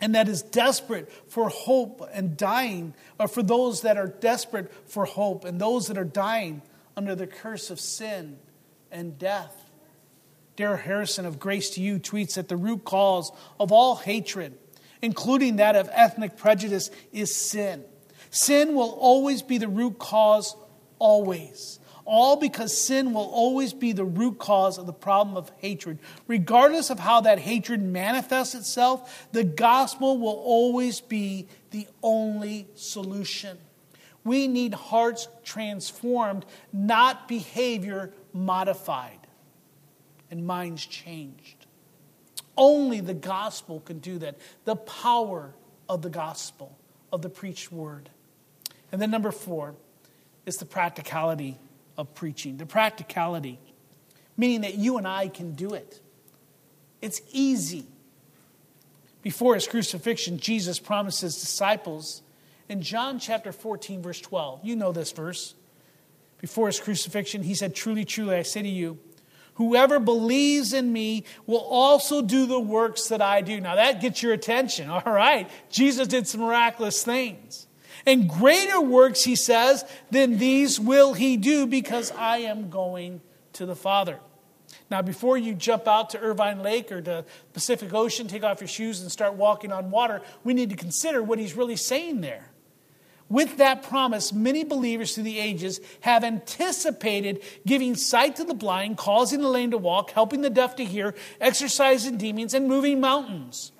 [0.00, 5.04] And that is desperate for hope and dying, or for those that are desperate for
[5.04, 6.62] hope and those that are dying
[6.96, 8.38] under the curse of sin
[8.90, 9.63] and death.
[10.56, 14.56] Darrell Harrison of Grace to You tweets that the root cause of all hatred,
[15.02, 17.84] including that of ethnic prejudice, is sin.
[18.30, 20.56] Sin will always be the root cause,
[20.98, 21.80] always.
[22.04, 25.98] All because sin will always be the root cause of the problem of hatred.
[26.26, 33.58] Regardless of how that hatred manifests itself, the gospel will always be the only solution.
[34.22, 39.23] We need hearts transformed, not behavior modified
[40.34, 41.66] and minds changed.
[42.56, 44.36] Only the gospel can do that.
[44.64, 45.54] The power
[45.88, 46.76] of the gospel,
[47.12, 48.10] of the preached word.
[48.90, 49.76] And then, number four
[50.44, 51.56] is the practicality
[51.96, 53.60] of preaching, the practicality,
[54.36, 56.00] meaning that you and I can do it.
[57.00, 57.86] It's easy.
[59.22, 62.22] Before his crucifixion, Jesus promised his disciples
[62.68, 64.64] in John chapter 14, verse 12.
[64.64, 65.54] You know this verse.
[66.40, 68.98] Before his crucifixion, he said, Truly, truly, I say to you,
[69.54, 73.60] whoever believes in me will also do the works that I do.
[73.60, 74.88] Now that gets your attention.
[74.90, 75.48] All right.
[75.70, 77.66] Jesus did some miraculous things.
[78.06, 83.22] And greater works, he says, than these will he do because I am going
[83.54, 84.20] to the Father.
[84.90, 88.68] Now, before you jump out to Irvine Lake or to Pacific Ocean, take off your
[88.68, 92.50] shoes and start walking on water, we need to consider what he's really saying there.
[93.28, 98.98] With that promise, many believers through the ages have anticipated giving sight to the blind,
[98.98, 103.72] causing the lame to walk, helping the deaf to hear, exorcising demons, and moving mountains.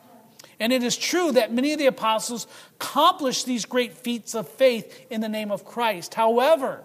[0.59, 2.47] And it is true that many of the apostles
[2.81, 6.15] accomplished these great feats of faith in the name of Christ.
[6.15, 6.83] However,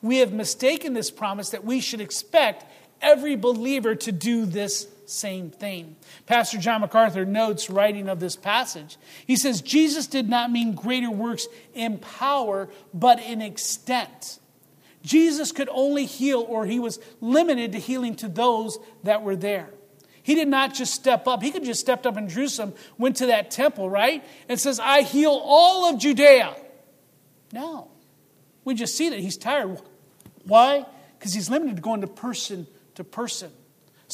[0.00, 2.64] we have mistaken this promise that we should expect
[3.02, 5.96] every believer to do this same thing.
[6.26, 11.10] Pastor John MacArthur notes, writing of this passage, he says, Jesus did not mean greater
[11.10, 14.38] works in power, but in extent.
[15.02, 19.68] Jesus could only heal, or he was limited to healing to those that were there.
[20.22, 21.42] He did not just step up.
[21.42, 24.24] He could just stepped up in Jerusalem, went to that temple, right?
[24.48, 26.56] And says, I heal all of Judea.
[27.52, 27.90] No.
[28.64, 29.78] We just see that he's tired.
[30.44, 30.86] Why?
[31.18, 33.50] Because he's limited to going to person to person.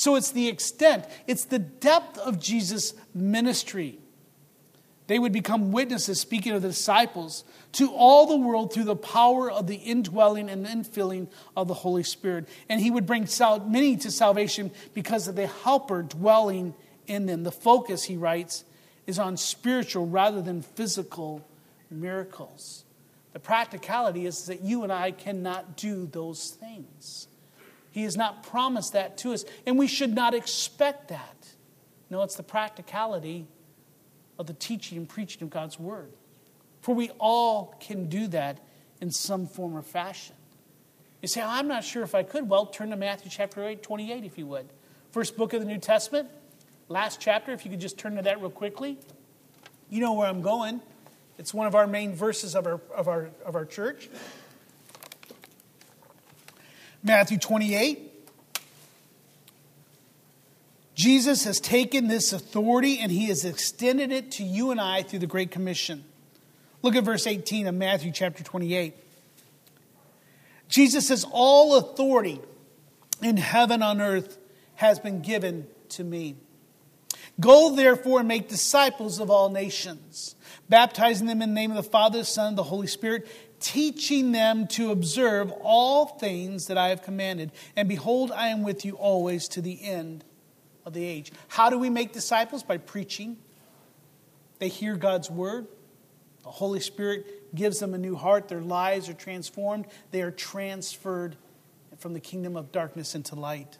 [0.01, 3.98] So it's the extent, it's the depth of Jesus' ministry
[5.09, 9.51] They would become witnesses, speaking of the disciples, to all the world through the power
[9.51, 12.48] of the indwelling and infilling of the Holy Spirit.
[12.70, 13.28] And he would bring
[13.66, 16.74] many to salvation because of the helper dwelling
[17.07, 17.42] in them.
[17.42, 18.64] The focus, he writes,
[19.07, 21.46] is on spiritual rather than physical
[21.90, 22.84] miracles.
[23.34, 27.26] The practicality is that you and I cannot do those things.
[27.91, 31.49] He has not promised that to us, and we should not expect that.
[32.09, 33.47] No, it's the practicality
[34.38, 36.12] of the teaching and preaching of God's Word.
[36.80, 38.59] For we all can do that
[39.01, 40.34] in some form or fashion.
[41.20, 42.49] You say, I'm not sure if I could.
[42.49, 44.68] Well, turn to Matthew chapter 8, 28, if you would.
[45.12, 46.30] First book of the New Testament,
[46.88, 48.99] last chapter, if you could just turn to that real quickly.
[49.91, 50.80] You know where I'm going.
[51.36, 54.09] It's one of our main verses of our, of our, of our church.
[57.03, 58.11] Matthew 28.
[60.94, 65.20] Jesus has taken this authority and he has extended it to you and I through
[65.20, 66.05] the Great Commission.
[66.82, 68.94] Look at verse 18 of Matthew chapter 28.
[70.68, 72.40] Jesus says, All authority
[73.22, 74.38] in heaven on earth
[74.76, 76.36] has been given to me.
[77.38, 80.34] Go therefore and make disciples of all nations,
[80.68, 83.26] baptizing them in the name of the Father, the Son, and the Holy Spirit,
[83.61, 87.52] teaching them to observe all things that I have commanded.
[87.76, 90.24] And behold, I am with you always to the end
[90.84, 91.30] of the age.
[91.48, 92.62] How do we make disciples?
[92.62, 93.36] By preaching.
[94.58, 95.66] They hear God's word.
[96.42, 98.48] The Holy Spirit gives them a new heart.
[98.48, 99.86] Their lives are transformed.
[100.11, 101.36] They are transferred
[101.98, 103.78] from the kingdom of darkness into light.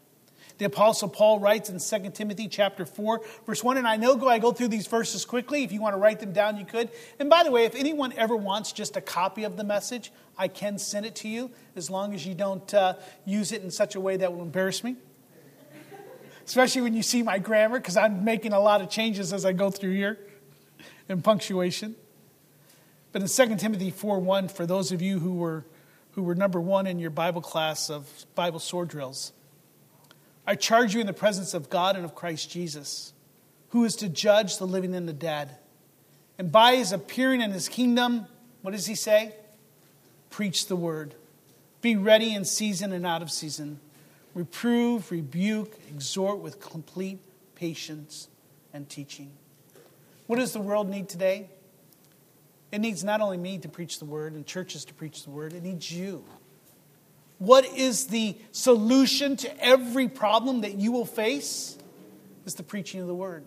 [0.59, 4.39] The apostle Paul writes in 2 Timothy chapter 4 verse 1 and I know I
[4.39, 6.91] go through these verses quickly if you want to write them down you could.
[7.19, 10.49] And by the way, if anyone ever wants just a copy of the message, I
[10.49, 12.95] can send it to you as long as you don't uh,
[13.25, 14.97] use it in such a way that will embarrass me
[16.51, 19.53] especially when you see my grammar, because I'm making a lot of changes as I
[19.53, 20.19] go through here
[21.09, 21.95] in punctuation.
[23.13, 25.65] But in 2 Timothy 4 1, for those of you who were,
[26.13, 29.33] who were number one in your Bible class of Bible sword drills,
[30.51, 33.13] I charge you in the presence of God and of Christ Jesus,
[33.69, 35.57] who is to judge the living and the dead.
[36.39, 38.27] And by his appearing in his kingdom,
[38.63, 39.33] what does he say?
[40.29, 41.15] Preach the word.
[41.83, 43.79] Be ready in season and out of season
[44.35, 47.21] reprove, rebuke, exhort with complete
[47.55, 48.27] patience
[48.73, 49.31] and teaching.
[50.27, 51.49] What does the world need today?
[52.73, 55.53] It needs not only me to preach the word and churches to preach the word,
[55.53, 56.25] it needs you.
[57.41, 61.79] What is the solution to every problem that you will face?
[62.45, 63.45] Is the preaching of the word.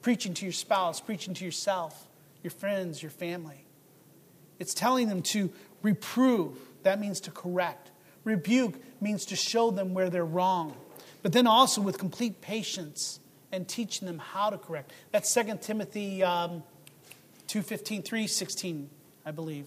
[0.00, 2.08] Preaching to your spouse, preaching to yourself,
[2.42, 3.66] your friends, your family.
[4.58, 5.52] It's telling them to
[5.82, 7.90] reprove, that means to correct.
[8.24, 10.74] Rebuke means to show them where they're wrong,
[11.22, 13.20] but then also with complete patience
[13.52, 14.90] and teaching them how to correct.
[15.10, 16.62] That's 2 Timothy um,
[17.48, 18.86] 2.15, 3.16,
[19.26, 19.66] I believe.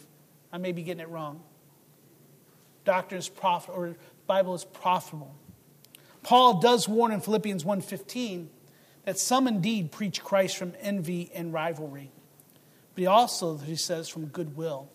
[0.51, 1.43] I may be getting it wrong.
[2.85, 3.95] Doctrine is prof- or
[4.27, 5.35] Bible is profitable.
[6.23, 8.47] Paul does warn in Philippians 1.15
[9.03, 12.11] that some indeed preach Christ from envy and rivalry.
[12.93, 14.89] But he also, he says, from goodwill.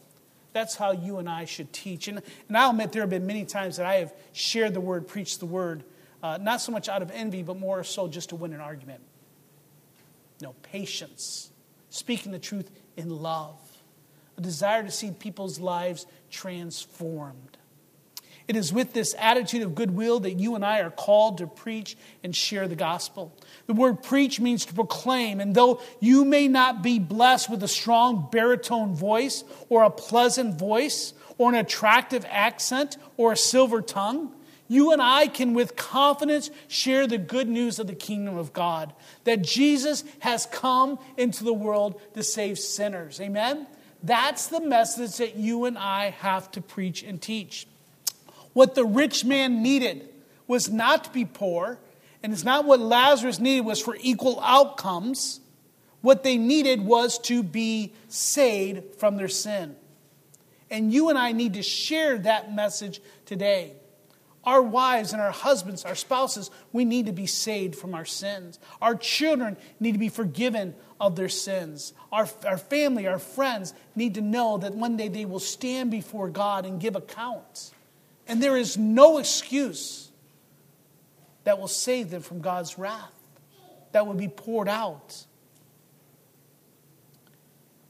[0.53, 2.09] That's how you and I should teach.
[2.09, 5.07] And, and I'll admit there have been many times that I have shared the word,
[5.07, 5.85] preached the word,
[6.23, 9.01] uh, not so much out of envy, but more so just to win an argument.
[10.41, 11.51] No, patience,
[11.91, 13.59] speaking the truth in love,
[14.37, 17.50] a desire to see people's lives transformed.
[18.51, 21.97] It is with this attitude of goodwill that you and I are called to preach
[22.25, 23.33] and share the gospel.
[23.69, 27.69] The word preach means to proclaim, and though you may not be blessed with a
[27.69, 34.35] strong baritone voice or a pleasant voice or an attractive accent or a silver tongue,
[34.67, 38.93] you and I can with confidence share the good news of the kingdom of God
[39.23, 43.21] that Jesus has come into the world to save sinners.
[43.21, 43.69] Amen?
[44.03, 47.69] That's the message that you and I have to preach and teach.
[48.53, 50.09] What the rich man needed
[50.47, 51.79] was not to be poor,
[52.23, 55.41] and it's not what Lazarus needed was for equal outcomes.
[56.01, 59.77] What they needed was to be saved from their sin.
[60.71, 63.75] And you and I need to share that message today.
[64.45, 68.59] Our wives and our husbands, our spouses, we need to be saved from our sins.
[68.81, 71.93] Our children need to be forgiven of their sins.
[72.11, 76.31] Our, our family, our friends need to know that one day they will stand before
[76.31, 77.73] God and give account.
[78.31, 80.09] And there is no excuse
[81.43, 83.13] that will save them from God's wrath
[83.91, 85.27] that will be poured out.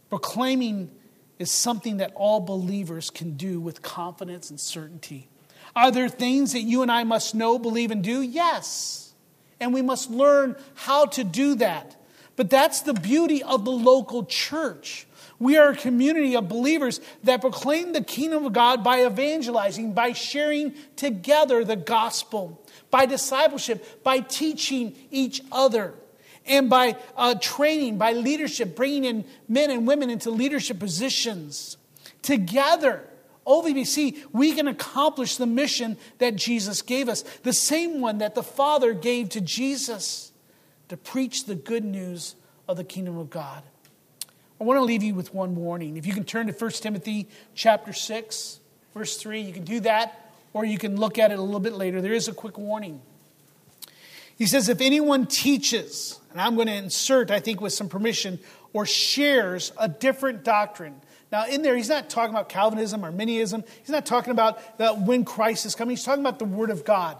[0.08, 0.90] Proclaiming
[1.38, 5.28] is something that all believers can do with confidence and certainty.
[5.76, 8.22] Are there things that you and I must know, believe, and do?
[8.22, 9.12] Yes.
[9.60, 11.96] And we must learn how to do that.
[12.36, 15.06] But that's the beauty of the local church.
[15.40, 20.12] We are a community of believers that proclaim the kingdom of God by evangelizing, by
[20.12, 25.94] sharing together the gospel, by discipleship, by teaching each other,
[26.44, 31.78] and by uh, training, by leadership, bringing in men and women into leadership positions.
[32.20, 33.08] Together,
[33.46, 38.42] OVBC, we can accomplish the mission that Jesus gave us, the same one that the
[38.42, 40.32] Father gave to Jesus
[40.88, 42.36] to preach the good news
[42.68, 43.62] of the kingdom of God.
[44.60, 45.96] I want to leave you with one warning.
[45.96, 48.60] If you can turn to 1 Timothy chapter 6,
[48.92, 51.72] verse 3, you can do that, or you can look at it a little bit
[51.72, 52.02] later.
[52.02, 53.00] There is a quick warning.
[54.36, 58.38] He says, If anyone teaches, and I'm going to insert, I think with some permission,
[58.74, 61.00] or shares a different doctrine.
[61.32, 63.64] Now, in there, he's not talking about Calvinism, or Arminianism.
[63.80, 64.60] He's not talking about
[64.98, 65.96] when Christ is coming.
[65.96, 67.16] He's talking about the Word of God.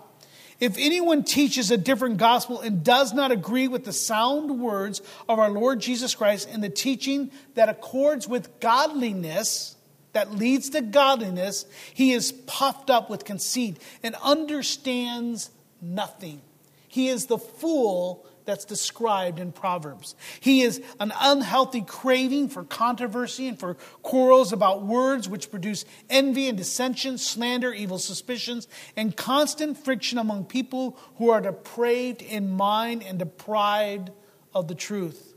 [0.60, 5.38] If anyone teaches a different gospel and does not agree with the sound words of
[5.38, 9.76] our Lord Jesus Christ and the teaching that accords with godliness,
[10.12, 15.50] that leads to godliness, he is puffed up with conceit and understands
[15.80, 16.42] nothing.
[16.88, 20.14] He is the fool that's described in Proverbs.
[20.40, 26.48] He is an unhealthy craving for controversy and for quarrels about words which produce envy
[26.48, 33.02] and dissension, slander, evil suspicions, and constant friction among people who are depraved in mind
[33.02, 34.10] and deprived
[34.54, 35.34] of the truth,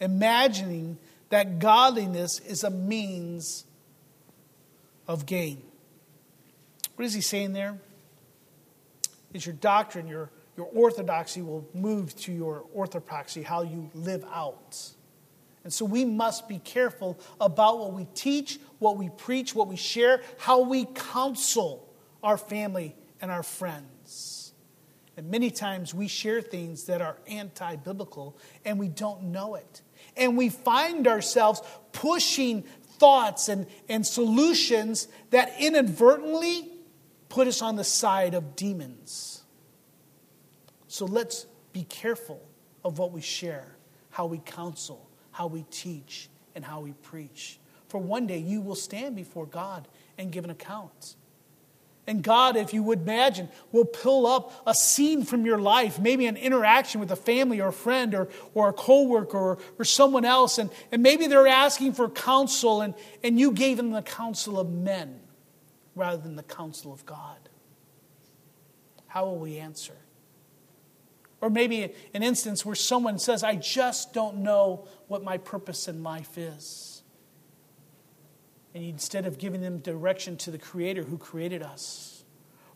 [0.00, 0.98] imagining
[1.30, 3.64] that godliness is a means
[5.06, 5.62] of gain.
[6.96, 7.78] What is he saying there?
[9.32, 10.30] Is your doctrine, your
[10.60, 14.78] your orthodoxy will move to your orthopraxy, how you live out.
[15.64, 19.76] And so we must be careful about what we teach, what we preach, what we
[19.76, 21.90] share, how we counsel
[22.22, 24.52] our family and our friends.
[25.16, 29.80] And many times we share things that are anti biblical and we don't know it.
[30.14, 32.64] And we find ourselves pushing
[32.98, 36.68] thoughts and, and solutions that inadvertently
[37.30, 39.29] put us on the side of demons.
[40.90, 42.42] So let's be careful
[42.84, 43.76] of what we share,
[44.10, 47.60] how we counsel, how we teach, and how we preach.
[47.86, 49.86] For one day you will stand before God
[50.18, 51.14] and give an account.
[52.08, 56.26] And God, if you would imagine, will pull up a scene from your life, maybe
[56.26, 60.24] an interaction with a family or a friend or, or a coworker or, or someone
[60.24, 64.58] else, and, and maybe they're asking for counsel, and, and you gave them the counsel
[64.58, 65.20] of men
[65.94, 67.38] rather than the counsel of God.
[69.06, 69.94] How will we answer?
[71.40, 76.02] Or maybe an instance where someone says, I just don't know what my purpose in
[76.02, 77.02] life is.
[78.74, 82.24] And instead of giving them direction to the Creator who created us,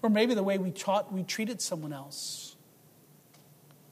[0.03, 2.57] or maybe the way we taught we treated someone else.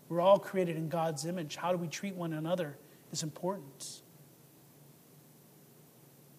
[0.09, 1.57] We're all created in God's image.
[1.57, 2.77] How do we treat one another
[3.13, 4.03] is important.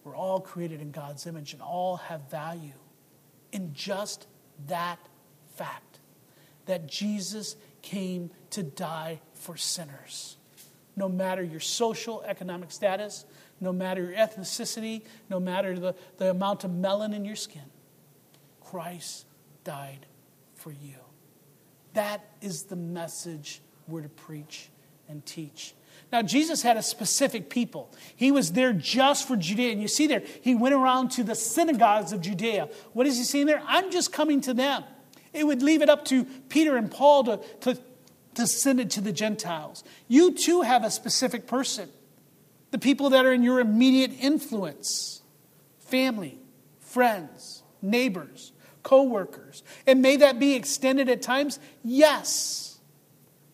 [0.04, 2.74] We're all created in God's image and all have value
[3.52, 4.28] in just
[4.68, 5.00] that
[5.56, 6.00] fact
[6.66, 10.38] that Jesus came to die for sinners.
[10.96, 13.26] No matter your social, economic status,
[13.60, 17.62] no matter your ethnicity, no matter the, the amount of melanin in your skin,
[18.62, 19.26] Christ
[19.64, 20.08] died
[20.56, 20.96] for you.
[21.94, 24.70] That is the message we're to preach
[25.08, 25.76] and teach.
[26.12, 27.92] Now, Jesus had a specific people.
[28.16, 29.72] He was there just for Judea.
[29.72, 32.70] And you see there, he went around to the synagogues of Judea.
[32.94, 33.62] What is he saying there?
[33.68, 34.84] I'm just coming to them.
[35.34, 37.80] It would leave it up to Peter and Paul to, to,
[38.36, 39.84] to send it to the Gentiles.
[40.08, 41.90] You too have a specific person,
[42.72, 45.22] the people that are in your immediate influence
[45.80, 46.40] family,
[46.80, 48.52] friends, neighbors,
[48.84, 49.64] co workers.
[49.86, 51.60] And may that be extended at times?
[51.84, 52.80] Yes.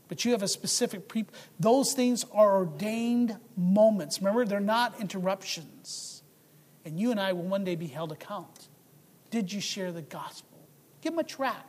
[0.08, 1.34] But you have a specific people.
[1.60, 4.20] Those things are ordained moments.
[4.20, 6.24] Remember, they're not interruptions.
[6.84, 8.68] And you and I will one day be held account.
[9.30, 10.58] Did you share the gospel?
[11.02, 11.68] Give them a track.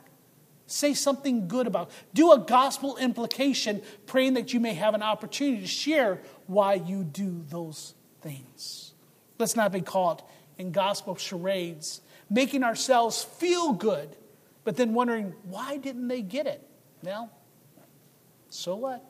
[0.71, 1.91] Say something good about.
[2.13, 7.03] Do a gospel implication, praying that you may have an opportunity to share why you
[7.03, 8.93] do those things.
[9.37, 10.25] Let's not be caught
[10.57, 11.99] in gospel charades,
[12.29, 14.15] making ourselves feel good,
[14.63, 16.65] but then wondering why didn't they get it?
[17.03, 17.29] Well,
[18.47, 19.03] so what?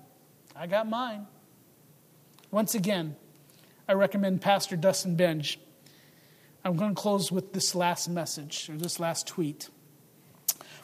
[0.55, 1.27] I got mine.
[2.49, 3.15] Once again,
[3.87, 5.57] I recommend Pastor Dustin Benge.
[6.65, 9.69] I'm going to close with this last message or this last tweet.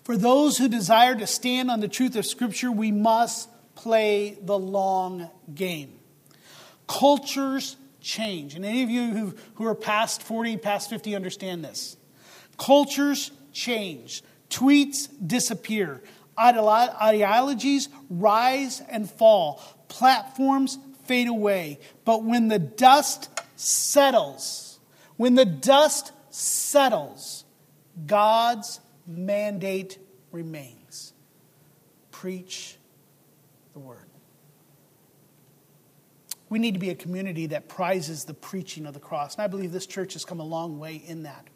[0.07, 4.57] For those who desire to stand on the truth of Scripture, we must play the
[4.57, 5.99] long game.
[6.87, 8.55] Cultures change.
[8.55, 11.97] And any of you who, who are past 40, past 50 understand this.
[12.57, 16.01] Cultures change, tweets disappear,
[16.39, 21.81] ideologies rise and fall, platforms fade away.
[22.05, 23.27] But when the dust
[23.57, 24.79] settles,
[25.17, 27.43] when the dust settles,
[28.05, 29.97] God's mandate
[30.31, 31.13] remains.
[32.11, 32.77] Preach
[33.73, 34.07] the word.
[36.49, 39.35] We need to be a community that prizes the preaching of the cross.
[39.35, 41.47] And I believe this church has come a long way in that.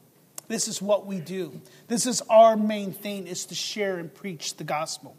[0.47, 1.61] This is what we do.
[1.87, 5.15] This is our main thing is to share and preach the gospel.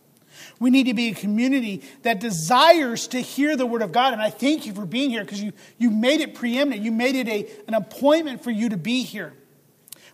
[0.58, 4.12] We need to be a community that desires to hear the word of God.
[4.12, 6.82] And I thank you for being here because you, you made it preeminent.
[6.82, 9.32] You made it a, an appointment for you to be here.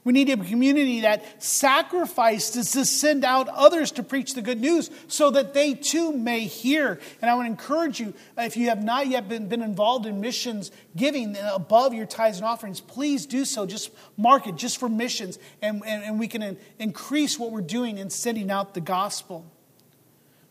[0.09, 4.90] We need a community that sacrifices to send out others to preach the good news
[5.06, 6.98] so that they too may hear.
[7.20, 10.70] And I would encourage you, if you have not yet been, been involved in missions
[10.96, 13.66] giving above your tithes and offerings, please do so.
[13.66, 17.98] Just mark it just for missions, and, and, and we can increase what we're doing
[17.98, 19.44] in sending out the gospel.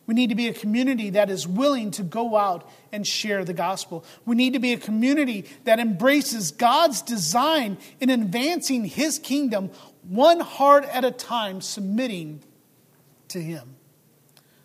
[0.07, 3.53] We need to be a community that is willing to go out and share the
[3.53, 4.05] gospel.
[4.25, 9.69] We need to be a community that embraces God's design in advancing his kingdom
[10.07, 12.41] one heart at a time, submitting
[13.27, 13.75] to him.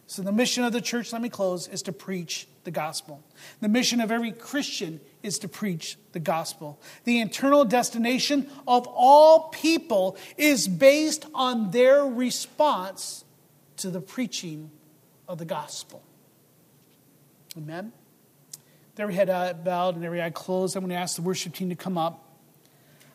[0.07, 3.25] So, the mission of the church, let me close, is to preach the gospel.
[3.61, 6.81] The mission of every Christian is to preach the gospel.
[7.05, 13.25] The internal destination of all people is based on their response
[13.79, 14.71] to the preaching
[15.33, 16.03] of the gospel.
[17.57, 17.93] Amen?
[18.93, 21.55] With every head uh, bowed and every eye closed, I'm going to ask the worship
[21.55, 22.23] team to come up.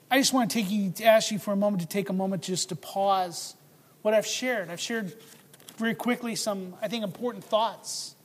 [0.09, 2.13] I just want to take you to ask you for a moment to take a
[2.13, 3.55] moment just to pause
[4.01, 4.71] what I've shared.
[4.71, 5.13] I've shared
[5.77, 8.15] very quickly some, I think, important thoughts,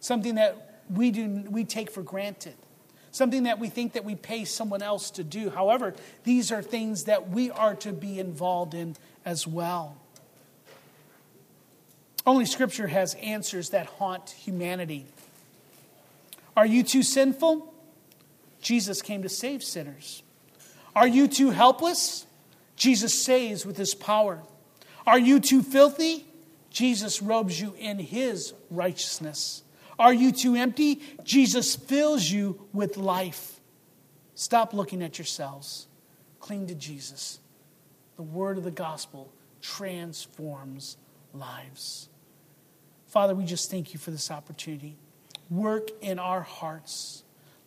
[0.00, 2.54] something that we do we take for granted,
[3.12, 5.48] something that we think that we pay someone else to do.
[5.48, 5.94] However,
[6.24, 9.96] these are things that we are to be involved in as well.
[12.28, 15.06] Only Scripture has answers that haunt humanity.
[16.54, 17.72] Are you too sinful?
[18.60, 20.22] Jesus came to save sinners.
[20.94, 22.26] Are you too helpless?
[22.76, 24.42] Jesus saves with his power.
[25.06, 26.26] Are you too filthy?
[26.68, 29.62] Jesus robes you in his righteousness.
[29.98, 31.00] Are you too empty?
[31.24, 33.58] Jesus fills you with life.
[34.34, 35.86] Stop looking at yourselves.
[36.40, 37.38] Cling to Jesus.
[38.16, 40.98] The word of the gospel transforms
[41.32, 42.10] lives.
[43.08, 44.96] Father, we just thank you for this opportunity.
[45.50, 47.24] Work in our hearts,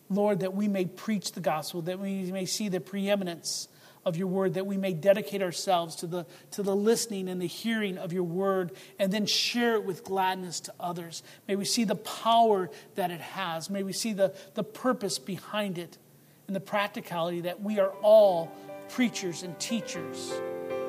[0.08, 3.68] Lord, that we may preach the gospel, that we may see the preeminence
[4.04, 7.46] of your word, that we may dedicate ourselves to the, to the listening and the
[7.46, 8.70] hearing of your word,
[9.00, 11.24] and then share it with gladness to others.
[11.48, 13.68] May we see the power that it has.
[13.68, 15.98] May we see the, the purpose behind it
[16.46, 18.52] and the practicality that we are all
[18.88, 20.32] preachers and teachers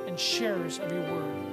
[0.08, 1.53] and sharers of your word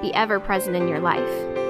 [0.00, 1.65] be ever present in your life.